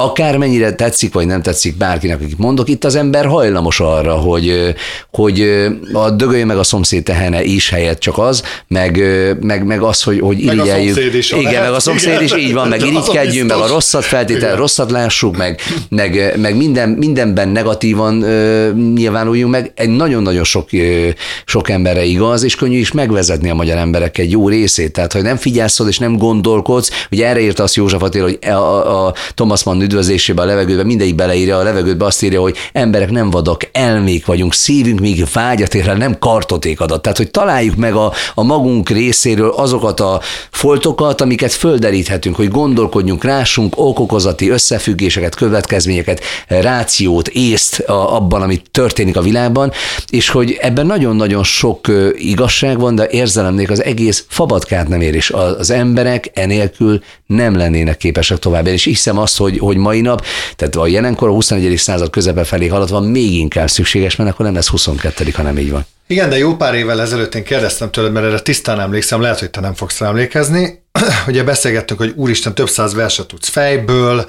[0.00, 4.74] akármennyire tetszik vagy nem tetszik bárkinek, akit mondok, itt az ember hajlamos arra, hogy,
[5.12, 9.02] hogy a dögölje meg a szomszéd tehene is helyett csak az, meg,
[9.40, 10.96] meg, meg az, hogy, hogy irigyeljük.
[10.96, 11.62] Igen, lehet.
[11.62, 12.22] meg a szomszéd igen.
[12.22, 16.88] is így van, meg irigykedjünk, meg a rosszat feltétel, rosszat lássuk, meg, meg, meg minden,
[16.88, 18.14] mindenben negatívan
[18.94, 19.72] nyilvánuljunk meg.
[19.74, 20.68] Egy nagyon-nagyon sok,
[21.44, 24.92] sok emberre igaz, és könnyű is megvezetni a magyar emberek egy jó részét.
[24.92, 28.48] Tehát, hogy nem figyelsz és nem gondolkodsz, ugye erre írta azt József Attila, hogy a,
[28.48, 33.10] a, a Thomas Mann üdvözlésében, a levegőben, mindegyik beleírja, a levegőbe azt írja, hogy emberek
[33.10, 37.02] nem vadak, elmék vagyunk, szívünk még vágyat ér, nem kartoték adat.
[37.02, 43.24] Tehát, hogy találjuk meg a, a magunk részéről azokat a foltokat, amiket földeríthetünk, hogy gondolkodjunk,
[43.24, 49.72] rásunk okokozati összefüggéseket, következményeket, rációt, észt abban, amit történik a világban,
[50.10, 55.30] és hogy ebben nagyon-nagyon sok igazság van, de érzelemnék az egész fabatkát nem ér, és
[55.30, 58.66] az emberek enélkül nem lennének képesek tovább.
[58.66, 60.24] És hiszem azt, hogy, hogy mai nap,
[60.56, 61.76] tehát a jelenkor a 21.
[61.76, 65.30] század közepe felé haladva még inkább szükséges, mert akkor nem lesz 22.
[65.34, 65.86] hanem így van.
[66.06, 69.50] Igen, de jó pár évvel ezelőtt én kérdeztem tőled, mert erre tisztán emlékszem, lehet, hogy
[69.50, 70.82] te nem fogsz rá emlékezni.
[71.28, 74.26] Ugye beszélgettünk, hogy úristen, több száz verset tudsz fejből,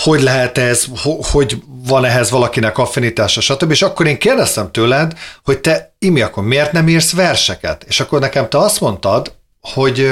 [0.00, 0.84] hogy lehet ez,
[1.32, 3.70] hogy van ehhez valakinek affinitása, stb.
[3.70, 5.12] És akkor én kérdeztem tőled,
[5.44, 7.84] hogy te, Imi, akkor miért nem írsz verseket?
[7.88, 10.10] És akkor nekem te azt mondtad, hogy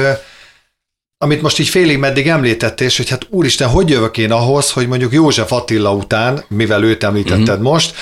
[1.19, 4.89] amit most így félig meddig említettél, és hogy hát úristen, hogy jövök én ahhoz, hogy
[4.89, 7.63] mondjuk József Attila után, mivel őt említetted uh-huh.
[7.63, 7.95] most,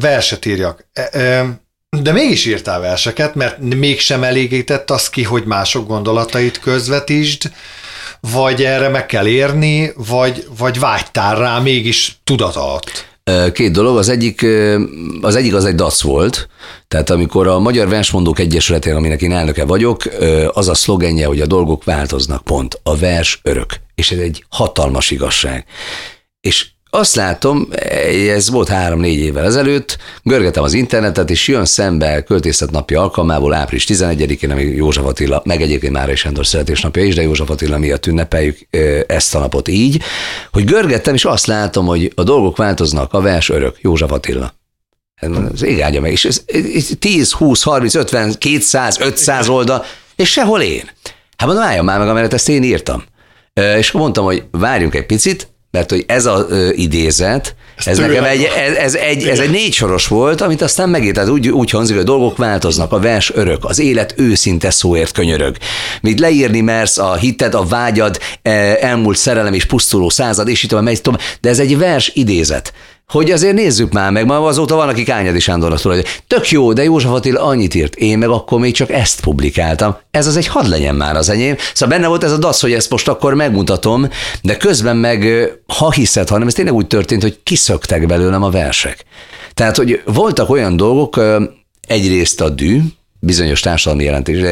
[0.00, 0.86] verset írjak.
[2.02, 7.52] De mégis írtál verseket, mert mégsem elégített az ki, hogy mások gondolatait közvetítsd,
[8.20, 13.15] vagy erre meg kell érni, vagy, vagy vágytál rá mégis tudat alatt.
[13.52, 14.46] Két dolog, az egyik,
[15.20, 16.48] az egyik az egy dac volt,
[16.88, 20.02] tehát amikor a Magyar Versmondók Egyesületén, aminek én elnöke vagyok,
[20.52, 22.80] az a szlogenje, hogy a dolgok változnak, pont.
[22.82, 23.80] A vers örök.
[23.94, 25.64] És ez egy hatalmas igazság.
[26.40, 27.68] És azt látom,
[28.28, 33.86] ez volt három-négy évvel ezelőtt, görgetem az internetet, és jön szembe költészet napja alkalmából április
[33.88, 38.06] 11-én, ami József Attila, meg egyébként Mára és Sándor születésnapja is, de József Attila miatt
[38.06, 38.58] ünnepeljük
[39.06, 40.02] ezt a napot így,
[40.52, 44.54] hogy görgettem, és azt látom, hogy a dolgok változnak, a vers örök, József Attila.
[45.52, 46.42] Az ég áldja meg, és ez,
[46.74, 49.84] ez 10, 20, 30, 50, 200, 500 oldal,
[50.16, 50.90] és sehol én.
[51.36, 53.04] Hát mondom, álljon már meg, amelyet ezt én írtam.
[53.76, 58.42] És mondtam, hogy várjunk egy picit, mert hogy ez az idézet, ez, ez nekem egy,
[58.42, 61.94] ez, ez, egy, ez egy négy soros volt, amit aztán megírt, tehát úgy, úgy hangzik,
[61.94, 65.56] hogy a dolgok változnak, a vers örök, az élet őszinte szóért könyörög.
[66.00, 70.80] Mit leírni mersz, a hited, a vágyad, e, elmúlt szerelem és pusztuló század, és itt
[70.80, 72.72] megy tovább, de ez egy vers idézet
[73.12, 76.82] hogy azért nézzük már meg, ma azóta van, aki Kányadi Sándornak hogy tök jó, de
[76.82, 79.96] József Attila annyit írt, én meg akkor még csak ezt publikáltam.
[80.10, 81.56] Ez az egy hadd legyen már az enyém.
[81.74, 84.08] Szóval benne volt ez a dasz, hogy ezt most akkor megmutatom,
[84.42, 89.04] de közben meg, ha hiszed, hanem ez tényleg úgy történt, hogy kiszöktek belőlem a versek.
[89.54, 91.20] Tehát, hogy voltak olyan dolgok,
[91.86, 92.80] egyrészt a dű,
[93.20, 94.04] bizonyos társadalmi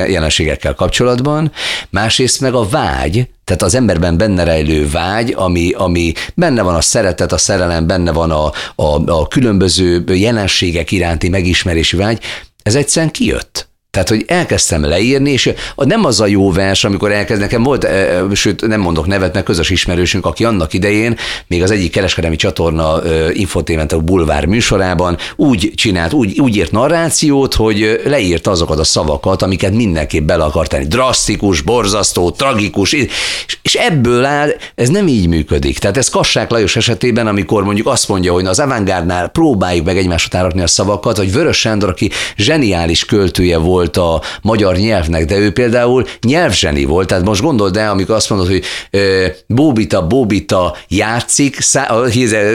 [0.09, 1.53] jelenségekkel kapcsolatban,
[1.90, 6.81] másrészt meg a vágy, tehát az emberben benne rejlő vágy, ami, ami benne van a
[6.81, 12.22] szeretet, a szerelem, benne van a, a, a különböző jelenségek iránti megismerési vágy,
[12.62, 13.68] ez egyszerűen kijött.
[13.94, 17.87] Tehát, hogy elkezdtem leírni, és nem az a jó vers, amikor elkezd, nekem volt,
[18.33, 23.02] sőt nem mondok nevet, mert közös ismerősünk, aki annak idején, még az egyik kereskedelmi csatorna
[23.33, 29.42] infotément a bulvár műsorában úgy csinált, úgy, úgy írt narrációt, hogy leírt azokat a szavakat,
[29.42, 30.87] amiket mindenképp bele akart tenni.
[30.87, 32.92] Drasztikus, borzasztó, tragikus,
[33.62, 35.78] és ebből áll, ez nem így működik.
[35.78, 40.26] Tehát ez Kassák Lajos esetében, amikor mondjuk azt mondja, hogy az avantgárdnál próbáljuk meg egymás
[40.26, 45.25] után rakni a szavakat, hogy Vörös Sándor, aki zseniális költője volt, volt a magyar nyelvnek,
[45.25, 50.07] de ő például nyelvzseni volt, tehát most gondold el, amikor azt mondod, hogy ö, Bóbita,
[50.07, 51.88] Bóbita játszik, szá,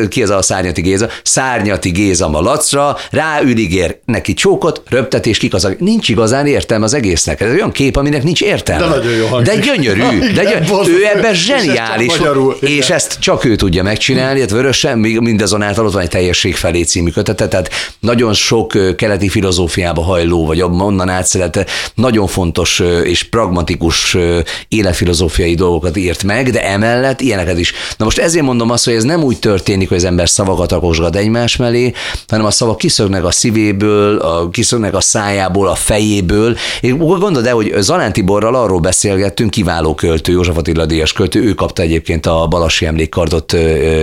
[0.10, 6.10] ki ez a szárnyati Géza, szárnyati Géza malacra, ráüligér neki csókot, röptetés, kik az, nincs
[6.10, 7.42] igazán értelme az egésznek.
[7.42, 8.88] Ez olyan kép, aminek nincs értelme.
[8.88, 10.92] De nagyon jó De gyönyörű, igen, de gyönyörű.
[10.92, 15.94] ő ebben zseniális, és, magyarul, és ezt csak ő tudja megcsinálni, illetve vörösen, mindazonáltal ott
[15.94, 21.66] van egy teljesség felé című kötete, tehát nagyon sok keleti filozófiába hajló, vagy onnan átszerete,
[21.96, 24.18] nagyon fontos és pragmatikus
[24.68, 27.74] életfilozófiai dolgokat írt meg, de emellett ilyeneket is.
[27.98, 31.16] Na most ezért mondom azt, hogy ez nem úgy történik, hogy az ember szavakat akosgat
[31.16, 31.94] egymás mellé,
[32.28, 36.58] hanem a szavak kiszögnek a szívéből, a, kiszögnek a szájából, a fejéből.
[36.82, 41.54] És gondolod el, hogy Zalán Tiborral arról beszélgettünk, kiváló költő, József Attila Díjas költő, ő
[41.54, 43.56] kapta egyébként a Balassi emlékkardot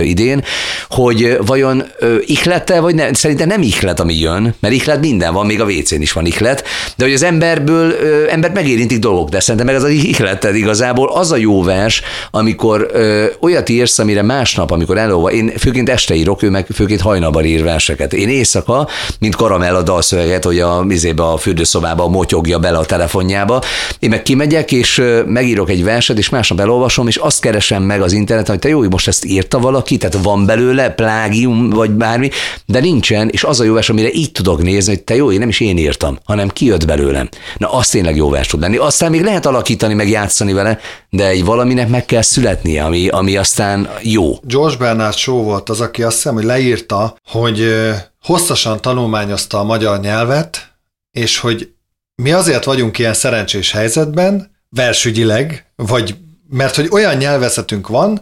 [0.03, 0.43] idén,
[0.89, 1.83] hogy vajon
[2.25, 6.01] ihlete, vagy ne, szerintem nem ihlet, ami jön, mert ihlet minden van, még a WC-n
[6.01, 6.63] is van ihlet,
[6.95, 7.93] de hogy az emberből,
[8.29, 12.89] embert megérintik dolgok, de szerintem meg az az ihleted igazából az a jó vers, amikor
[12.93, 17.45] ö, olyat írsz, amire másnap, amikor elolva, én főként este írok, ő meg főként hajnalban
[17.45, 18.13] ír verseket.
[18.13, 18.87] Én éjszaka,
[19.19, 23.61] mint karamell a dalszöveget, hogy a mizébe a fürdőszobába motyogja bele a telefonjába.
[23.99, 28.11] Én meg kimegyek, és megírok egy verset, és másnap elolvasom, és azt keresem meg az
[28.11, 32.29] interneten, hogy te jó, most ezt írta valaki, tehát van belőle plágium, vagy bármi,
[32.65, 35.39] de nincsen, és az a jó vers, amire így tudok nézni, hogy te jó, én
[35.39, 37.29] nem is én írtam, hanem kijött belőlem.
[37.57, 38.77] Na, az tényleg jó vers tud lenni.
[38.77, 43.37] Aztán még lehet alakítani, meg játszani vele, de egy valaminek meg kell születnie, ami, ami
[43.37, 44.37] aztán jó.
[44.41, 47.75] George Bernard Shaw volt az, aki azt hiszem, hogy leírta, hogy
[48.23, 50.75] hosszasan tanulmányozta a magyar nyelvet,
[51.11, 51.71] és hogy
[52.15, 56.15] mi azért vagyunk ilyen szerencsés helyzetben, versügyileg, vagy
[56.49, 58.21] mert hogy olyan nyelvezetünk van,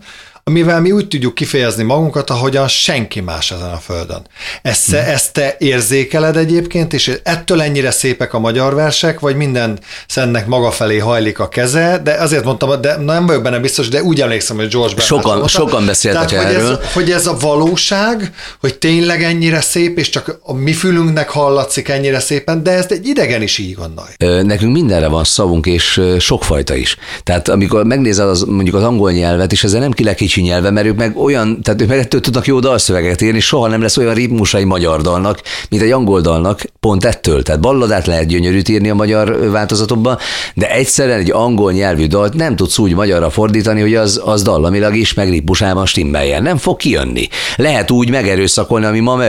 [0.50, 4.28] amivel mi úgy tudjuk kifejezni magunkat, ahogyan senki más ezen a földön.
[4.62, 5.00] Ezt, hmm.
[5.00, 10.72] ezt te érzékeled egyébként, és ettől ennyire szépek a magyar versek, vagy minden szennek maga
[10.72, 14.56] felé hajlik a keze, de azért mondtam, de nem vagyok benne biztos, de úgy emlékszem,
[14.56, 16.68] hogy George Bernard Sokan, mondta, sokan beszéltek tehát, erről.
[16.68, 21.30] Hogy ez, hogy ez a valóság, hogy tényleg ennyire szép, és csak a mi fülünknek
[21.30, 24.44] hallatszik ennyire szépen, de ezt egy idegen is így gondolja.
[24.44, 26.98] Nekünk mindenre van szavunk, és sokfajta is.
[27.24, 30.04] Tehát amikor megnézel az, mondjuk az angol nyelvet, és ezzel nem ki
[30.36, 33.68] kicsi nyelve, mert ők meg olyan, tehát ők meg ettől tudnak jó dalszöveget írni, soha
[33.68, 37.44] nem lesz olyan ritmusai magyar dalnak, mint egy angol dalnak, pont ettől.
[37.44, 40.18] Tehát balladát lehet gyönyörűt írni a magyar változatokban,
[40.54, 44.96] de egyszerűen egy angol nyelvű dalt nem tudsz úgy magyarra fordítani, hogy az, az dallamilag
[44.96, 46.44] is, meg ritmusában stimmeljen.
[46.44, 47.28] Nem fog kijönni.
[47.56, 49.20] Lehet úgy megerőszakolni, ami ma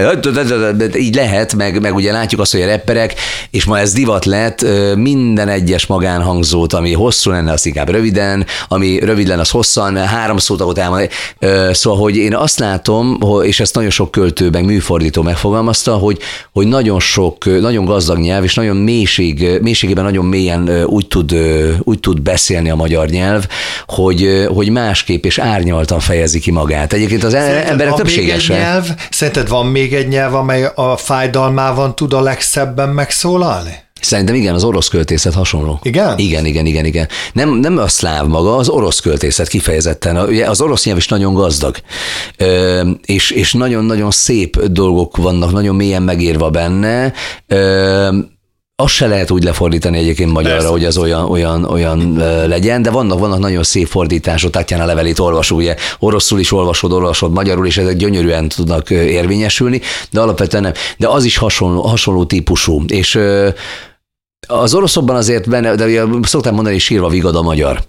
[0.96, 3.14] így lehet, meg, meg ugye látjuk azt, hogy a repperek,
[3.50, 4.66] és ma ez divat lett,
[4.96, 10.36] minden egyes magánhangzót, ami hosszú lenne, az inkább röviden, ami rövid lenne, az hosszan, három
[10.36, 10.95] szót elmondani.
[11.70, 16.18] Szóval, hogy én azt látom, és ezt nagyon sok költő, meg műfordító megfogalmazta, hogy,
[16.52, 21.34] hogy nagyon sok, nagyon gazdag nyelv, és nagyon mélység, mélységében nagyon mélyen úgy tud,
[21.82, 23.46] úgy tud beszélni a magyar nyelv,
[23.86, 26.92] hogy, hogy másképp és árnyaltan fejezi ki magát.
[26.92, 28.56] Egyébként az Szerinted emberek többségesen.
[28.56, 33.84] nyelv, szerinted van még egy nyelv, amely a fájdalmával tud a legszebben megszólalni?
[34.00, 35.80] Szerintem igen, az orosz költészet hasonló.
[35.82, 36.18] Igen?
[36.18, 37.08] Igen, igen, igen, igen.
[37.32, 40.16] Nem, nem a szláv maga, az orosz költészet kifejezetten.
[40.16, 41.76] Ugye az orosz nyelv is nagyon gazdag,
[42.36, 47.12] ö, és, és nagyon-nagyon szép dolgok vannak, nagyon mélyen megírva benne.
[47.46, 48.08] Ö,
[48.78, 50.70] azt se lehet úgy lefordítani egyébként magyarra, Persze.
[50.72, 55.56] hogy az olyan, olyan, olyan legyen, de vannak, vannak nagyon szép fordítások, Tatjana levelét olvasó,
[55.56, 60.72] ugye oroszul is olvasod, olvasod magyarul, és ezek gyönyörűen tudnak érvényesülni, de alapvetően nem.
[60.96, 63.18] De az is hasonló, hasonló típusú, és
[64.46, 67.84] az oroszokban azért benne, de ugye szoktam mondani, sírva vigad a magyar.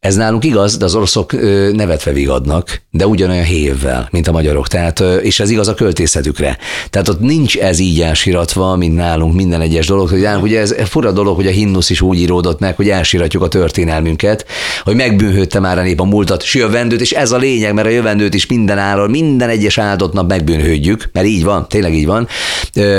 [0.00, 1.32] Ez nálunk igaz, de az oroszok
[1.72, 4.68] nevetve vigadnak, de ugyanolyan hévvel, mint a magyarok.
[4.68, 6.58] Tehát, és ez igaz a költészetükre.
[6.90, 10.08] Tehát ott nincs ez így elsiratva, mint nálunk minden egyes dolog.
[10.08, 13.42] Hogy nálunk ugye ez fura dolog, hogy a himnusz is úgy íródott meg, hogy elsiratjuk
[13.42, 14.46] a történelmünket,
[14.82, 17.90] hogy megbűnhődte már a nép a múltat, s jövendőt, és ez a lényeg, mert a
[17.90, 22.28] jövendőt is minden állal, minden egyes áldott nap megbűnhődjük, mert így van, tényleg így van,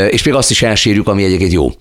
[0.10, 1.72] és még azt is elsírjuk, ami egyébként jó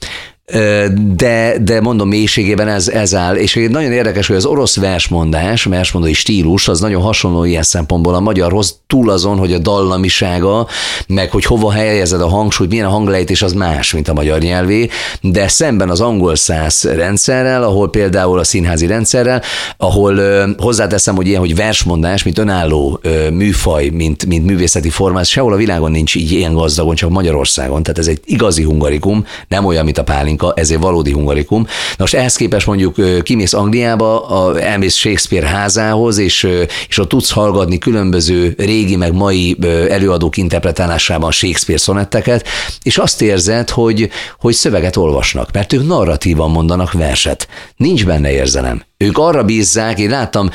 [1.17, 3.35] de, de mondom, mélységében ez, ez áll.
[3.35, 8.21] És nagyon érdekes, hogy az orosz versmondás, versmondói stílus, az nagyon hasonló ilyen szempontból a
[8.21, 10.67] magyarhoz, túl azon, hogy a dallamisága,
[11.07, 14.89] meg hogy hova helyezed a hangsúlyt, milyen a hanglejtés, az más, mint a magyar nyelvé,
[15.21, 19.43] de szemben az angol száz rendszerrel, ahol például a színházi rendszerrel,
[19.77, 25.27] ahol ö, hozzáteszem, hogy ilyen, hogy versmondás, mint önálló ö, műfaj, mint, mint művészeti formát,
[25.27, 27.83] sehol a világon nincs így ilyen gazdagon, csak Magyarországon.
[27.83, 31.63] Tehát ez egy igazi hungarikum, nem olyan, mint a pálink pálinka, ez egy valódi hungarikum.
[31.63, 36.49] Na most ehhez képest mondjuk kimész Angliába, elmész Shakespeare házához, és,
[36.89, 39.57] és ott tudsz hallgatni különböző régi meg mai
[39.89, 42.47] előadók interpretálásában Shakespeare szonetteket,
[42.83, 47.49] és azt érzed, hogy, hogy szöveget olvasnak, mert ők narratívan mondanak verset.
[47.77, 48.90] Nincs benne érzelem.
[49.05, 50.51] Ők arra bízzák, én láttam,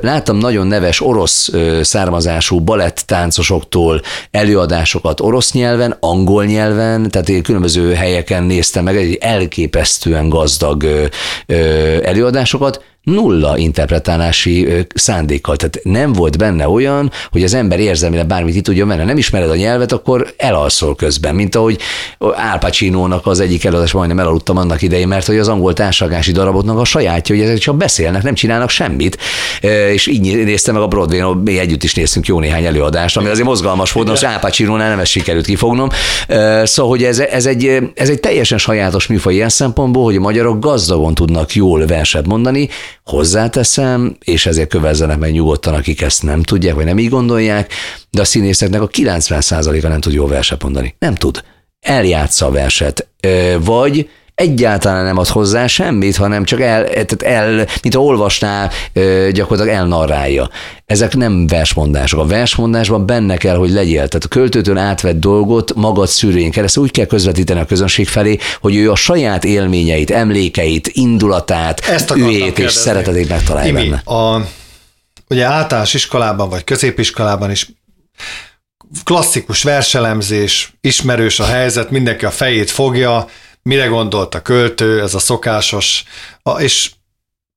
[0.00, 7.94] láttam nagyon neves orosz származású balett táncosoktól előadásokat orosz nyelven, angol nyelven, tehát én különböző
[7.94, 10.86] helyeken néztem meg egy elképesztően gazdag
[12.02, 15.56] előadásokat, nulla interpretálási szándékkal.
[15.56, 19.04] Tehát nem volt benne olyan, hogy az ember érzelmére bármit itt tudjon menni.
[19.04, 21.78] Nem ismered a nyelvet, akkor elalszol közben, mint ahogy
[22.18, 26.78] Al Pacino-nak az egyik előadás majdnem elaludtam annak idején, mert hogy az angol társadalmi daraboknak
[26.78, 29.18] a sajátja, hogy ezek csak beszélnek, nem csinálnak semmit.
[29.92, 33.46] És így néztem meg a Broadway-n, mi együtt is néztünk jó néhány előadást, ami azért
[33.46, 35.88] mozgalmas volt, most Al Pacino-nál nem ezt sikerült kifognom.
[36.62, 40.58] Szóval, hogy ez, ez, egy, ez egy teljesen sajátos műfaj ilyen szempontból, hogy a magyarok
[40.58, 42.68] gazdagon tudnak jól verset mondani,
[43.04, 47.72] hozzáteszem, és ezért kövezzenek meg nyugodtan, akik ezt nem tudják, vagy nem így gondolják,
[48.10, 50.94] de a színészeknek a 90%-a nem tud jó verset mondani.
[50.98, 51.44] Nem tud.
[51.80, 53.08] Eljátsza a verset.
[53.60, 58.70] Vagy egyáltalán nem ad hozzá semmit, hanem csak el, tehát el mint ha olvasná,
[59.32, 60.50] gyakorlatilag elnarrálja.
[60.86, 62.20] Ezek nem versmondások.
[62.20, 64.08] A versmondásban benne kell, hogy legyél.
[64.08, 68.76] Tehát a költőtől átvett dolgot magad szűrőjén keresztül úgy kell közvetíteni a közönség felé, hogy
[68.76, 74.18] ő a saját élményeit, emlékeit, indulatát, Ezt üjét és szeretetét megtalálja Imi, benne.
[74.18, 74.46] A,
[75.28, 77.68] ugye általános iskolában vagy középiskolában is
[79.04, 83.26] klasszikus verselemzés, ismerős a helyzet, mindenki a fejét fogja,
[83.64, 86.04] mire gondolt a költő, ez a szokásos,
[86.58, 86.90] és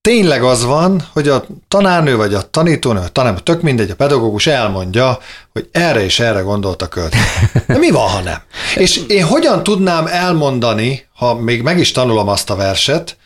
[0.02, 4.48] tényleg az van, hogy a tanárnő vagy a tanítónő, a tanár, tök mindegy, a pedagógus
[4.48, 5.20] elmondja,
[5.54, 7.18] hogy erre és erre gondolt a költő.
[7.68, 8.42] De mi van, ha nem?
[8.76, 13.18] És én hogyan tudnám elmondani, ha még meg is tanulom azt a verset,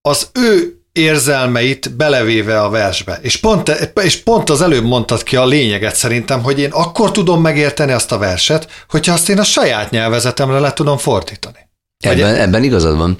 [0.00, 3.18] az ő érzelmeit belevéve a versbe.
[3.22, 3.68] És pont,
[4.02, 8.12] és pont az előbb mondtad ki a lényeget szerintem, hogy én akkor tudom megérteni azt
[8.12, 11.63] a verset, hogyha azt én a saját nyelvezetemre le tudom fordítani.
[12.04, 13.16] Ebben, ebben igazad van.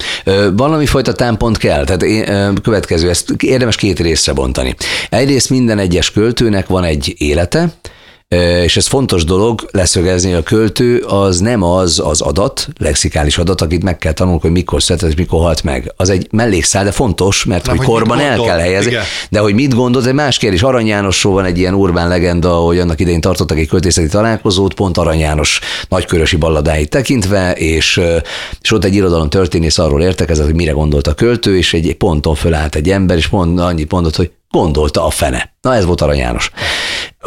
[0.55, 4.75] Valami fajta támpont kell, tehát én, következő, ezt érdemes két részre bontani.
[5.09, 7.73] Egyrészt minden egyes költőnek van egy élete,
[8.27, 13.83] és ez fontos dolog leszögezni, a költő az nem az az adat, lexikális adat, akit
[13.83, 15.93] meg kell tanulni, hogy mikor született és mikor halt meg.
[15.97, 18.91] Az egy mellékszál, de fontos, mert nem, hogy, hogy korban el kell helyezni.
[18.91, 19.03] Igen.
[19.29, 20.61] De hogy mit gondol, egy más kérdés.
[20.61, 24.97] Arany Jánosról van egy ilyen urbán legenda, hogy annak idején tartottak egy költészeti találkozót, pont
[24.97, 25.59] Arany János
[25.89, 28.01] nagykörösi balladáit tekintve, és,
[28.61, 32.35] és ott egy irodalom történész arról értekezett, hogy mire gondolt a költő, és egy ponton
[32.35, 35.54] fölállt egy ember, és mond, annyit mondott, hogy gondolta a fene.
[35.65, 36.51] Na ez volt Arany János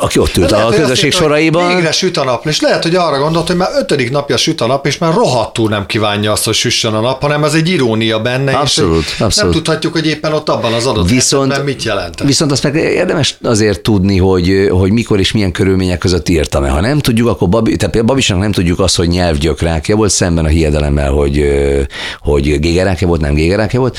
[0.01, 1.75] aki ott ült lehet, a közösség soraiban.
[1.75, 4.67] Végre süt a nap, és lehet, hogy arra gondolt, hogy már ötödik napja süt a
[4.67, 8.21] nap, és már rohadtul nem kívánja azt, hogy süssön a nap, hanem ez egy irónia
[8.21, 9.53] benne, abszolút, és abszolút.
[9.55, 12.23] nem tudhatjuk, hogy éppen ott abban az adott viszont, mit jelent.
[12.23, 16.69] Viszont azt meg érdemes azért tudni, hogy, hogy mikor és milyen körülmények között írtam -e.
[16.69, 20.49] Ha nem tudjuk, akkor Babi, tehát Babisnak nem tudjuk azt, hogy nyelvgyökrákja volt szemben a
[20.49, 21.45] hiedelemmel, hogy,
[22.21, 23.97] hogy gégerákja volt, nem gégerákja volt.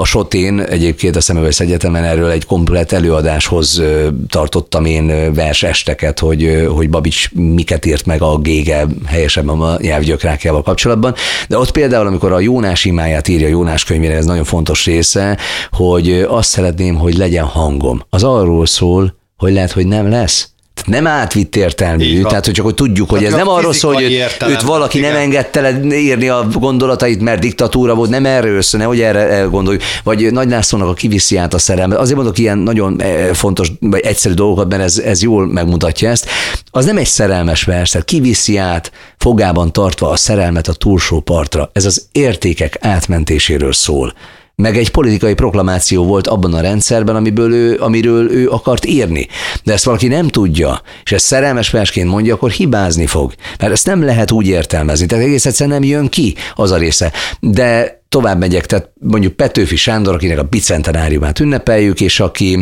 [0.00, 3.82] A Sotén egyébként a Szemövősz Egyetemen erről egy komplet előadáshoz
[4.28, 11.14] tartottam én versesteket, hogy, hogy Babics miket írt meg a gége helyesebben a nyelvgyökrákjával kapcsolatban.
[11.48, 15.38] De ott például, amikor a Jónás imáját írja Jónás könyvére, ez nagyon fontos része,
[15.70, 18.02] hogy azt szeretném, hogy legyen hangom.
[18.10, 20.48] Az arról szól, hogy lehet, hogy nem lesz
[20.86, 24.24] nem átvitt értelmű, tehát hogy csak hogy tudjuk, hogy tehát ez nem arról szól, hogy
[24.48, 25.12] őt valaki igen.
[25.12, 29.82] nem engedte le írni a gondolatait, mert diktatúra volt, nem erről össze, hogy erre gondoljuk.
[30.04, 31.98] Vagy Nagy Lászlónak a kiviszi át a szerelmet.
[31.98, 36.28] Azért mondok ilyen nagyon eh, fontos, vagy egyszerű dolgokat, mert ez, ez jól megmutatja ezt.
[36.70, 41.70] Az nem egy szerelmes vers, tehát kiviszi át, fogában tartva a szerelmet a túlsó partra.
[41.72, 44.14] Ez az értékek átmentéséről szól
[44.62, 49.26] meg egy politikai proklamáció volt abban a rendszerben, amiből ő, amiről ő akart írni.
[49.64, 53.34] De ezt valaki nem tudja, és ezt szerelmes versként mondja, akkor hibázni fog.
[53.58, 55.06] Mert ezt nem lehet úgy értelmezni.
[55.06, 57.12] Tehát egész egyszerűen nem jön ki az a része.
[57.40, 62.58] De tovább megyek, tehát mondjuk Petőfi Sándor, akinek a bicentenáriumát ünnepeljük, és aki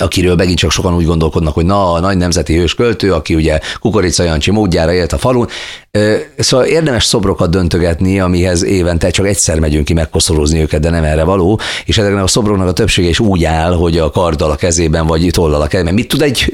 [0.00, 3.60] akiről megint csak sokan úgy gondolkodnak, hogy na, a nagy nemzeti hős költő, aki ugye
[3.80, 5.48] Kukorica Jancsi módjára élt a falun.
[6.38, 11.24] Szóval érdemes szobrokat döntögetni, amihez évente csak egyszer megyünk ki megkoszorúzni őket, de nem erre
[11.24, 15.06] való, és ezeknek a szobroknak a többsége is úgy áll, hogy a karddal a kezében,
[15.06, 15.94] vagy tollal a kezében.
[15.94, 16.50] Mit tud egy,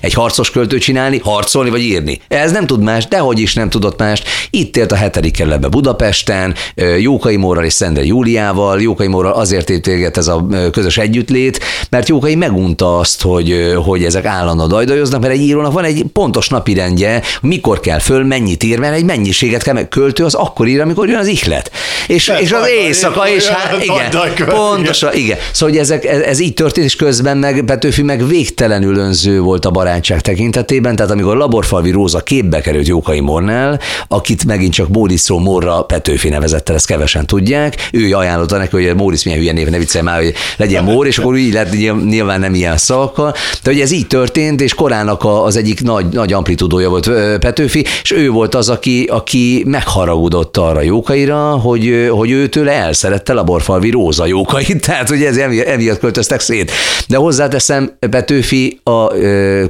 [0.00, 1.18] egy harcos költő csinálni?
[1.18, 2.20] Harcolni, vagy írni?
[2.28, 4.22] Ez nem tud más, dehogy is nem tudott más.
[4.50, 6.54] Itt élt a hetedik kerületbe Budapesten,
[6.98, 8.80] Jókai Mórral és Szendre Júliával.
[8.80, 14.04] Jókai Mórral azért ért ez a közös együttlét, mert Jókai megunt mondta azt, hogy, hogy
[14.04, 18.75] ezek állandóan dajdajoznak, mert egy írónak van egy pontos napirendje, mikor kell föl, mennyit ír,
[18.78, 18.92] Miért?
[18.94, 19.88] Mert egy mennyiséget kell meg.
[19.88, 21.70] Költő az akkor ír, amikor jön az ihlet.
[22.06, 24.10] És, és az éjszaka, és hát igen,
[24.46, 25.38] pontosan, igen.
[25.52, 29.64] Szóval hogy ezek, ez, ez így történt, és közben meg Petőfi meg végtelenül önző volt
[29.64, 35.38] a barátság tekintetében, tehát amikor Laborfalvi Róza képbe került Jókai Mornál, akit megint csak Móriszó
[35.38, 39.68] Morra Petőfi nevezett el, ezt kevesen tudják, ő ajánlotta neki, hogy Mórisz milyen hülye név,
[39.68, 41.72] ne viccelj már, hogy legyen Mór, és akkor így lett
[42.04, 46.32] nyilván nem ilyen szavakkal, de hogy ez így történt, és korának az egyik nagy, nagy
[46.32, 52.68] amplitudója volt Petőfi, és ő volt az, aki, aki megharagudott arra Jókaira, hogy, hogy őtől
[52.68, 56.70] elszerette Laborfalvi Róza Jókait, tehát hogy ez emiatt költöztek szét.
[57.08, 59.06] De hozzáteszem, Petőfi a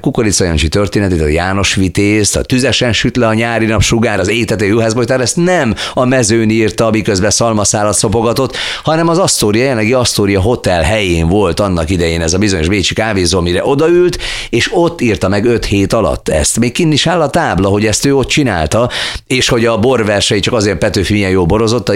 [0.00, 4.66] Kukoricajancsi történetét, a János Vitézt, a Tüzesen süt le a nyári nap sugár, az étető
[4.66, 10.82] juhászbolytár, ezt nem a mezőn írta, miközben szalmaszálat szopogatott, hanem az Astoria, jelenlegi Astoria Hotel
[10.82, 14.18] helyén volt annak idején ez a bizonyos bécsi kávézó, amire odaült,
[14.50, 16.58] és ott írta meg öt hét alatt ezt.
[16.58, 18.85] Még kinn is áll a tábla, hogy ezt ő ott csinálta,
[19.26, 21.92] és hogy a borversei csak azért Petőfi milyen jó borozott.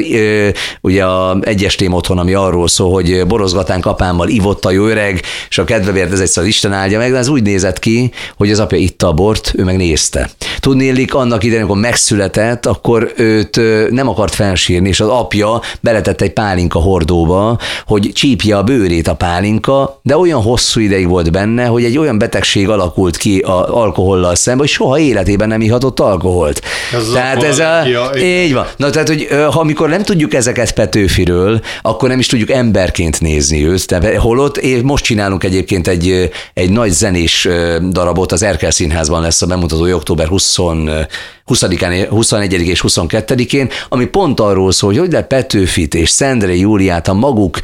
[0.80, 5.20] Ugye a egyes tém otthon, ami arról szól, hogy borozgatán kapámmal ivott a jó öreg,
[5.48, 8.60] és a kedvevért ez egyszer Isten áldja meg, de ez úgy nézett ki, hogy az
[8.60, 10.30] apja itta a bort, ő meg nézte.
[10.60, 16.32] Tudnélik, annak idején, amikor megszületett, akkor őt nem akart felsírni, és az apja beletett egy
[16.32, 21.84] pálinka hordóba, hogy csípje a bőrét a pálinka, de olyan hosszú ideig volt benne, hogy
[21.84, 26.62] egy olyan betegség alakult ki a alkohollal szemben, hogy soha életében nem ihatott alkoholt.
[26.92, 27.82] Ez tehát ez a,
[28.18, 28.66] így van.
[28.76, 33.66] Na tehát, hogy ha amikor nem tudjuk ezeket Petőfiről, akkor nem is tudjuk emberként nézni
[33.66, 33.86] őt.
[33.86, 37.48] Tehát, holott most csinálunk egyébként egy, egy nagy zenés
[37.90, 41.04] darabot, az Erkel Színházban lesz a bemutató október 20 sånn eh,
[41.50, 47.08] 20-án, 21 és 22-én, ami pont arról szól, hogy hogy lehet Petőfit és Szendre Júliát
[47.08, 47.58] a maguk,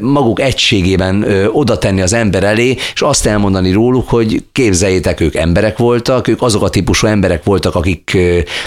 [0.00, 5.78] maguk egységében oda tenni az ember elé, és azt elmondani róluk, hogy képzeljétek, ők emberek
[5.78, 8.18] voltak, ők azok a típusú emberek voltak, akik,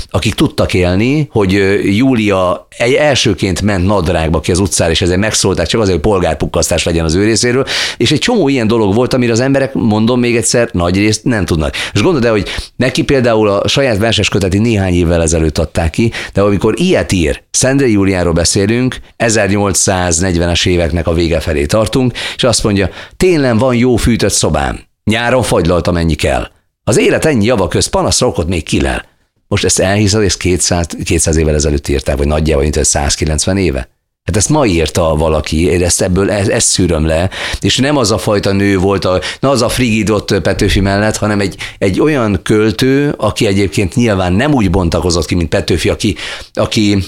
[0.10, 1.52] akik tudtak élni, hogy
[1.98, 6.84] Júlia egy elsőként ment nadrágba ki az utcára, és ezért megszólták csak azért, hogy polgárpukkasztás
[6.84, 7.66] legyen az ő részéről,
[7.98, 11.46] és egy csomó ilyen dolog volt, amire az emberek, mondom még egyszer, nagy részt nem
[11.46, 11.76] tudnak.
[11.94, 16.12] És gondolod el, hogy neki például a saját verses köteti néhány évvel ezelőtt adták ki,
[16.34, 22.64] de amikor ilyet ír, Szendre Júliáról beszélünk, 1840-es éveknek a vége felé tartunk, és azt
[22.64, 26.52] mondja, tényleg van jó fűtött szobám, nyáron fagylalta mennyi kell.
[26.84, 29.06] Az élet ennyi java köz panaszra még kilel.
[29.48, 33.90] Most ezt elhiszed, és 200, 200 évvel ezelőtt írták, vagy nagyjából, mint 190 éve?
[34.26, 38.12] Hát ezt ma írta valaki, én ezt ebből ezt, ezt szűröm le, és nem az
[38.12, 42.40] a fajta nő volt, a, na az a frigidott Petőfi mellett, hanem egy, egy olyan
[42.44, 46.16] költő, aki egyébként nyilván nem úgy bontakozott ki, mint Petőfi, aki,
[46.54, 47.04] aki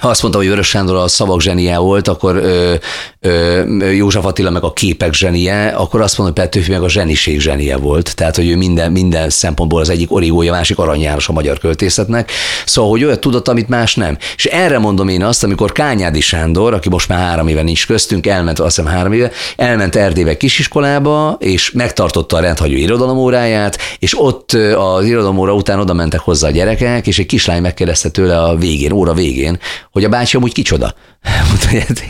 [0.00, 2.74] ha azt mondta, hogy Vörös Sándor a szavak zsenie volt, akkor ö,
[3.20, 7.40] ö, József Attila meg a képek zsenie, akkor azt mondta, hogy Petőfi meg a zseniség
[7.40, 8.14] zsenie volt.
[8.16, 12.30] Tehát, hogy ő minden, minden szempontból az egyik origója, másik aranyjáros a magyar költészetnek.
[12.66, 14.18] Szóval, hogy olyat tudott, amit más nem.
[14.36, 18.26] És erre mondom én azt, amikor Kányádi Sándor, aki most már három éve nincs köztünk,
[18.26, 24.52] elment, azt hiszem három éve, elment Erdélybe kisiskolába, és megtartotta a rendhagyó irodalomóráját, és ott
[24.76, 28.92] az irodalomóra után oda mentek hozzá a gyerekek, és egy kislány megkérdezte tőle a végén,
[28.92, 29.58] óra végén,
[29.90, 30.94] hogy a bácsi amúgy kicsoda.
[31.48, 32.04] Mondta, hogy hát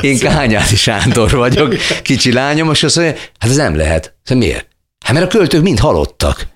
[0.00, 4.14] én Kányáti Sándor vagyok, kicsi lányom, és azt mondja, hát ez nem lehet.
[4.22, 4.68] Szóval miért?
[5.04, 6.46] Hát mert a költők mind halottak.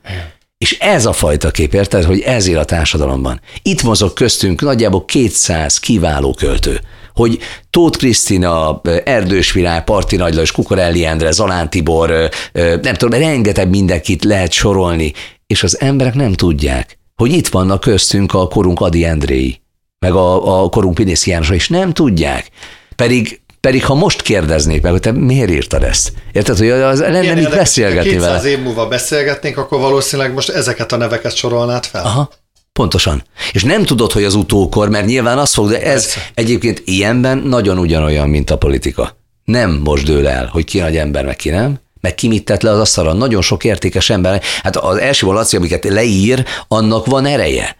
[0.58, 3.40] És ez a fajta kép, érted, hogy ez él a társadalomban.
[3.62, 6.80] Itt mozog köztünk nagyjából 200 kiváló költő
[7.14, 7.38] hogy
[7.70, 14.52] Tóth Krisztina, Erdős Virág, Parti Nagylajos, Kukorelli Endre, Zalán Tibor, nem tudom, rengeteg mindenkit lehet
[14.52, 15.12] sorolni,
[15.46, 19.60] és az emberek nem tudják, hogy itt vannak köztünk a korunk Adi Endréi
[20.00, 22.50] meg a, a korunk Pinész Jánosa is nem tudják.
[22.96, 26.12] Pedig pedig ha most kérdeznék meg, hogy te miért írtad ezt?
[26.32, 28.38] Érted, hogy az lenne mit beszélgetni vele?
[28.38, 32.04] Ha év múlva beszélgetnénk, akkor valószínűleg most ezeket a neveket sorolnád fel.
[32.04, 32.30] Aha,
[32.72, 33.24] pontosan.
[33.52, 36.30] És nem tudod, hogy az utókor, mert nyilván azt fog, de ez Persze.
[36.34, 39.16] egyébként ilyenben nagyon ugyanolyan, mint a politika.
[39.44, 42.62] Nem most dől el, hogy ki nagy ember, meg ki nem, meg ki mit tett
[42.62, 43.12] le az asztalra.
[43.12, 44.42] Nagyon sok értékes ember.
[44.62, 47.76] Hát az első Laci, amiket leír, annak van ereje.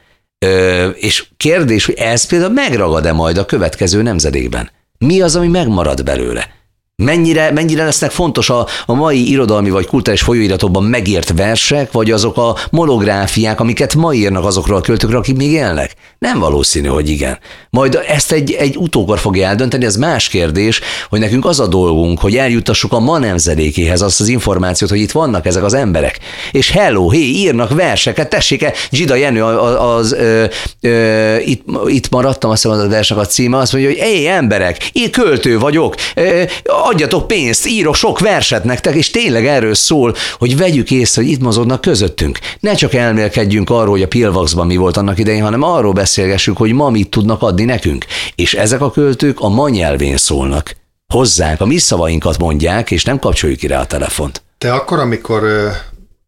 [0.47, 4.70] Ö, és kérdés, hogy ez például megragad-e majd a következő nemzedékben?
[4.99, 6.59] Mi az, ami megmarad belőle?
[7.01, 12.36] Mennyire, mennyire lesznek fontos a, a mai irodalmi vagy kulturális folyóiratokban megírt versek, vagy azok
[12.36, 15.94] a monográfiák, amiket ma írnak azokról a költőkről, akik még élnek?
[16.18, 17.38] Nem valószínű, hogy igen.
[17.70, 22.20] Majd ezt egy, egy utókor fogja eldönteni, ez más kérdés, hogy nekünk az a dolgunk,
[22.20, 26.18] hogy eljutassuk a ma nemzedékéhez azt az információt, hogy itt vannak ezek az emberek.
[26.51, 30.44] És hello, hé, írnak verseket, tessék-e, Zsida Jenő az, az ö,
[30.80, 34.26] ö, itt, itt maradtam, azt hiszem az a versnek a címe, azt mondja, hogy hé,
[34.26, 36.42] emberek, én költő vagyok, ö,
[36.91, 41.41] adjatok pénzt, írok sok verset nektek, és tényleg erről szól, hogy vegyük észre, hogy itt
[41.41, 42.38] mozognak közöttünk.
[42.61, 46.72] Ne csak elmélkedjünk arról, hogy a Pilvaxban mi volt annak idején, hanem arról beszélgessünk, hogy
[46.72, 48.05] ma mit tudnak adni nekünk.
[48.34, 50.76] És ezek a költők a ma nyelvén szólnak.
[51.12, 54.43] Hozzánk, a mi szavainkat mondják, és nem kapcsoljuk ki rá a telefont.
[54.59, 55.43] Te akkor, amikor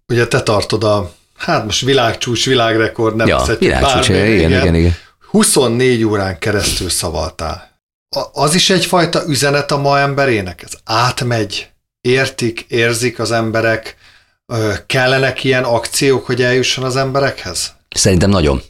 [0.09, 4.75] ugye te tartod a, hát most világcsúcs, világrekord, nem ja, világcsúcs, bármi, igen, igen, igen,
[4.75, 4.97] igen.
[5.31, 7.72] 24 órán keresztül szavaltál.
[8.33, 10.63] Az is egyfajta üzenet a ma emberének?
[10.63, 11.69] Ez átmegy,
[12.01, 13.97] értik, érzik az emberek,
[14.87, 17.73] kellenek ilyen akciók, hogy eljusson az emberekhez?
[17.89, 18.63] Szerintem nagyon.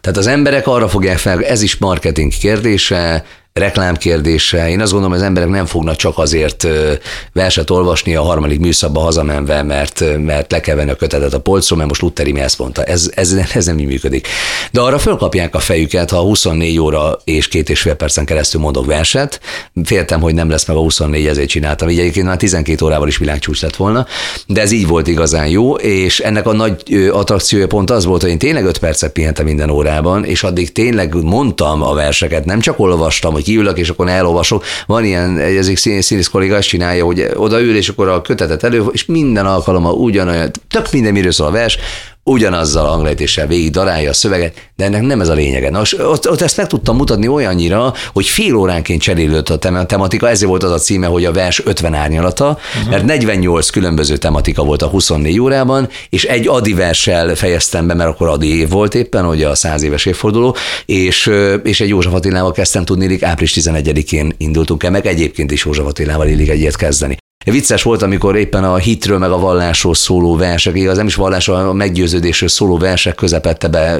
[0.00, 3.24] Tehát az emberek arra fogják fel, ez is marketing kérdése,
[3.60, 4.68] reklámkérdése.
[4.68, 6.66] Én azt gondolom, hogy az emberek nem fognak csak azért
[7.32, 11.78] verset olvasni a harmadik műszakba hazamenve, mert, mert le kell venni a kötetet a polcról,
[11.78, 12.84] mert most Lutteri ezt mondta.
[12.84, 14.28] Ez, ez, ez nem így működik.
[14.70, 18.86] De arra fölkapják a fejüket, ha 24 óra és két és fél percen keresztül mondok
[18.86, 19.40] verset.
[19.84, 21.88] Féltem, hogy nem lesz meg a 24, ezért csináltam.
[21.88, 24.06] Így egyébként már 12 órával is világcsúcs lett volna,
[24.46, 28.30] de ez így volt igazán jó, és ennek a nagy attrakciója pont az volt, hogy
[28.30, 32.78] én tényleg 5 percet pihentem minden órában, és addig tényleg mondtam a verseket, nem csak
[32.78, 34.64] olvastam, hogy kiülök, és akkor elolvasok.
[34.86, 38.84] Van ilyen, ez egy színész kolléga azt csinálja, hogy odaül, és akkor a kötetet elő,
[38.92, 41.78] és minden alkalommal ugyanolyan, tök minden miről szól a vers,
[42.24, 45.70] ugyanazzal a hanglejtéssel végig darálja a szöveget, de ennek nem ez a lényege.
[45.70, 50.48] Na, ott, ott ezt meg tudtam mutatni olyannyira, hogy fél óránként cserélődött a tematika, ezért
[50.48, 52.90] volt az a címe, hogy a vers 50 árnyalata, uh-huh.
[52.90, 58.10] mert 48 különböző tematika volt a 24 órában, és egy adi verssel fejeztem be, mert
[58.10, 60.56] akkor adi év volt éppen, hogy a 100 éves évforduló,
[60.86, 61.30] és,
[61.62, 66.28] és egy József Attilával kezdtem tudni, április 11-én indultunk el, meg egyébként is József Attilával
[66.28, 67.16] illik egyet kezdeni.
[67.44, 71.56] Vicces volt, amikor éppen a hitről meg a vallásról szóló versek, igaz nem is vallásról,
[71.56, 73.98] a meggyőződésről szóló versek közepette be,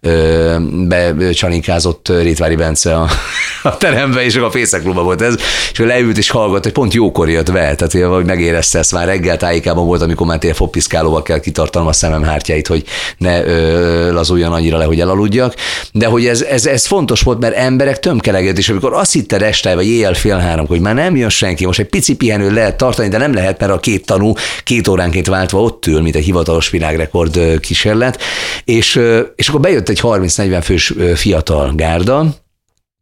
[0.00, 0.56] ö,
[0.88, 3.08] be csalinkázott Rétvári Bence a,
[3.62, 5.34] a terembe, és a Fészeklubban volt ez,
[5.72, 9.36] és leült és hallgatott, hogy pont jókor jött be, tehát hogy megérezte ezt már reggel
[9.36, 12.84] tájékában volt, amikor már tényleg fogpiszkálóval kell kitartanom a szemem hártyáit, hogy
[13.18, 15.54] ne ö, lazuljon annyira le, hogy elaludjak,
[15.92, 19.74] de hogy ez, ez, ez fontos volt, mert emberek tömkelegett, és amikor azt hitte este,
[19.74, 23.08] vagy éjjel fél három, hogy már nem jön senki, most egy pici pihenő lehet tartani,
[23.08, 24.32] de nem lehet, mert a két tanú
[24.64, 28.22] két óránként váltva ott ül, mint egy hivatalos világrekord kísérlet,
[28.64, 29.00] és,
[29.34, 32.26] és akkor bejött egy 30-40 fős fiatal gárda,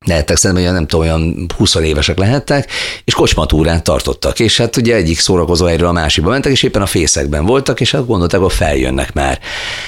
[0.04, 2.70] lehettek szerintem, hogy nem tudom, olyan 20 évesek lehettek,
[3.04, 6.86] és kocsmatúrát tartottak, és hát ugye egyik szórakozó helyről a másikba mentek, és éppen a
[6.86, 9.38] fészekben voltak, és hát gondolták, hogy feljönnek már.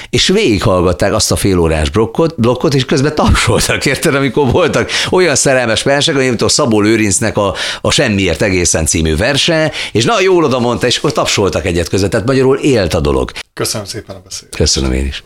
[0.09, 5.83] És végighallgatták azt a félórás blokkot, blokkot, és közben tapsoltak, érted, amikor voltak olyan szerelmes
[5.83, 10.59] versek, mint a Szabó Lőrincnek a, a Semmiért egészen című verse, és na, jól oda
[10.59, 13.31] mondta, és akkor tapsoltak egyet között, tehát magyarul élt a dolog.
[13.53, 14.57] Köszönöm szépen a beszélgetést.
[14.57, 15.23] Köszönöm én is.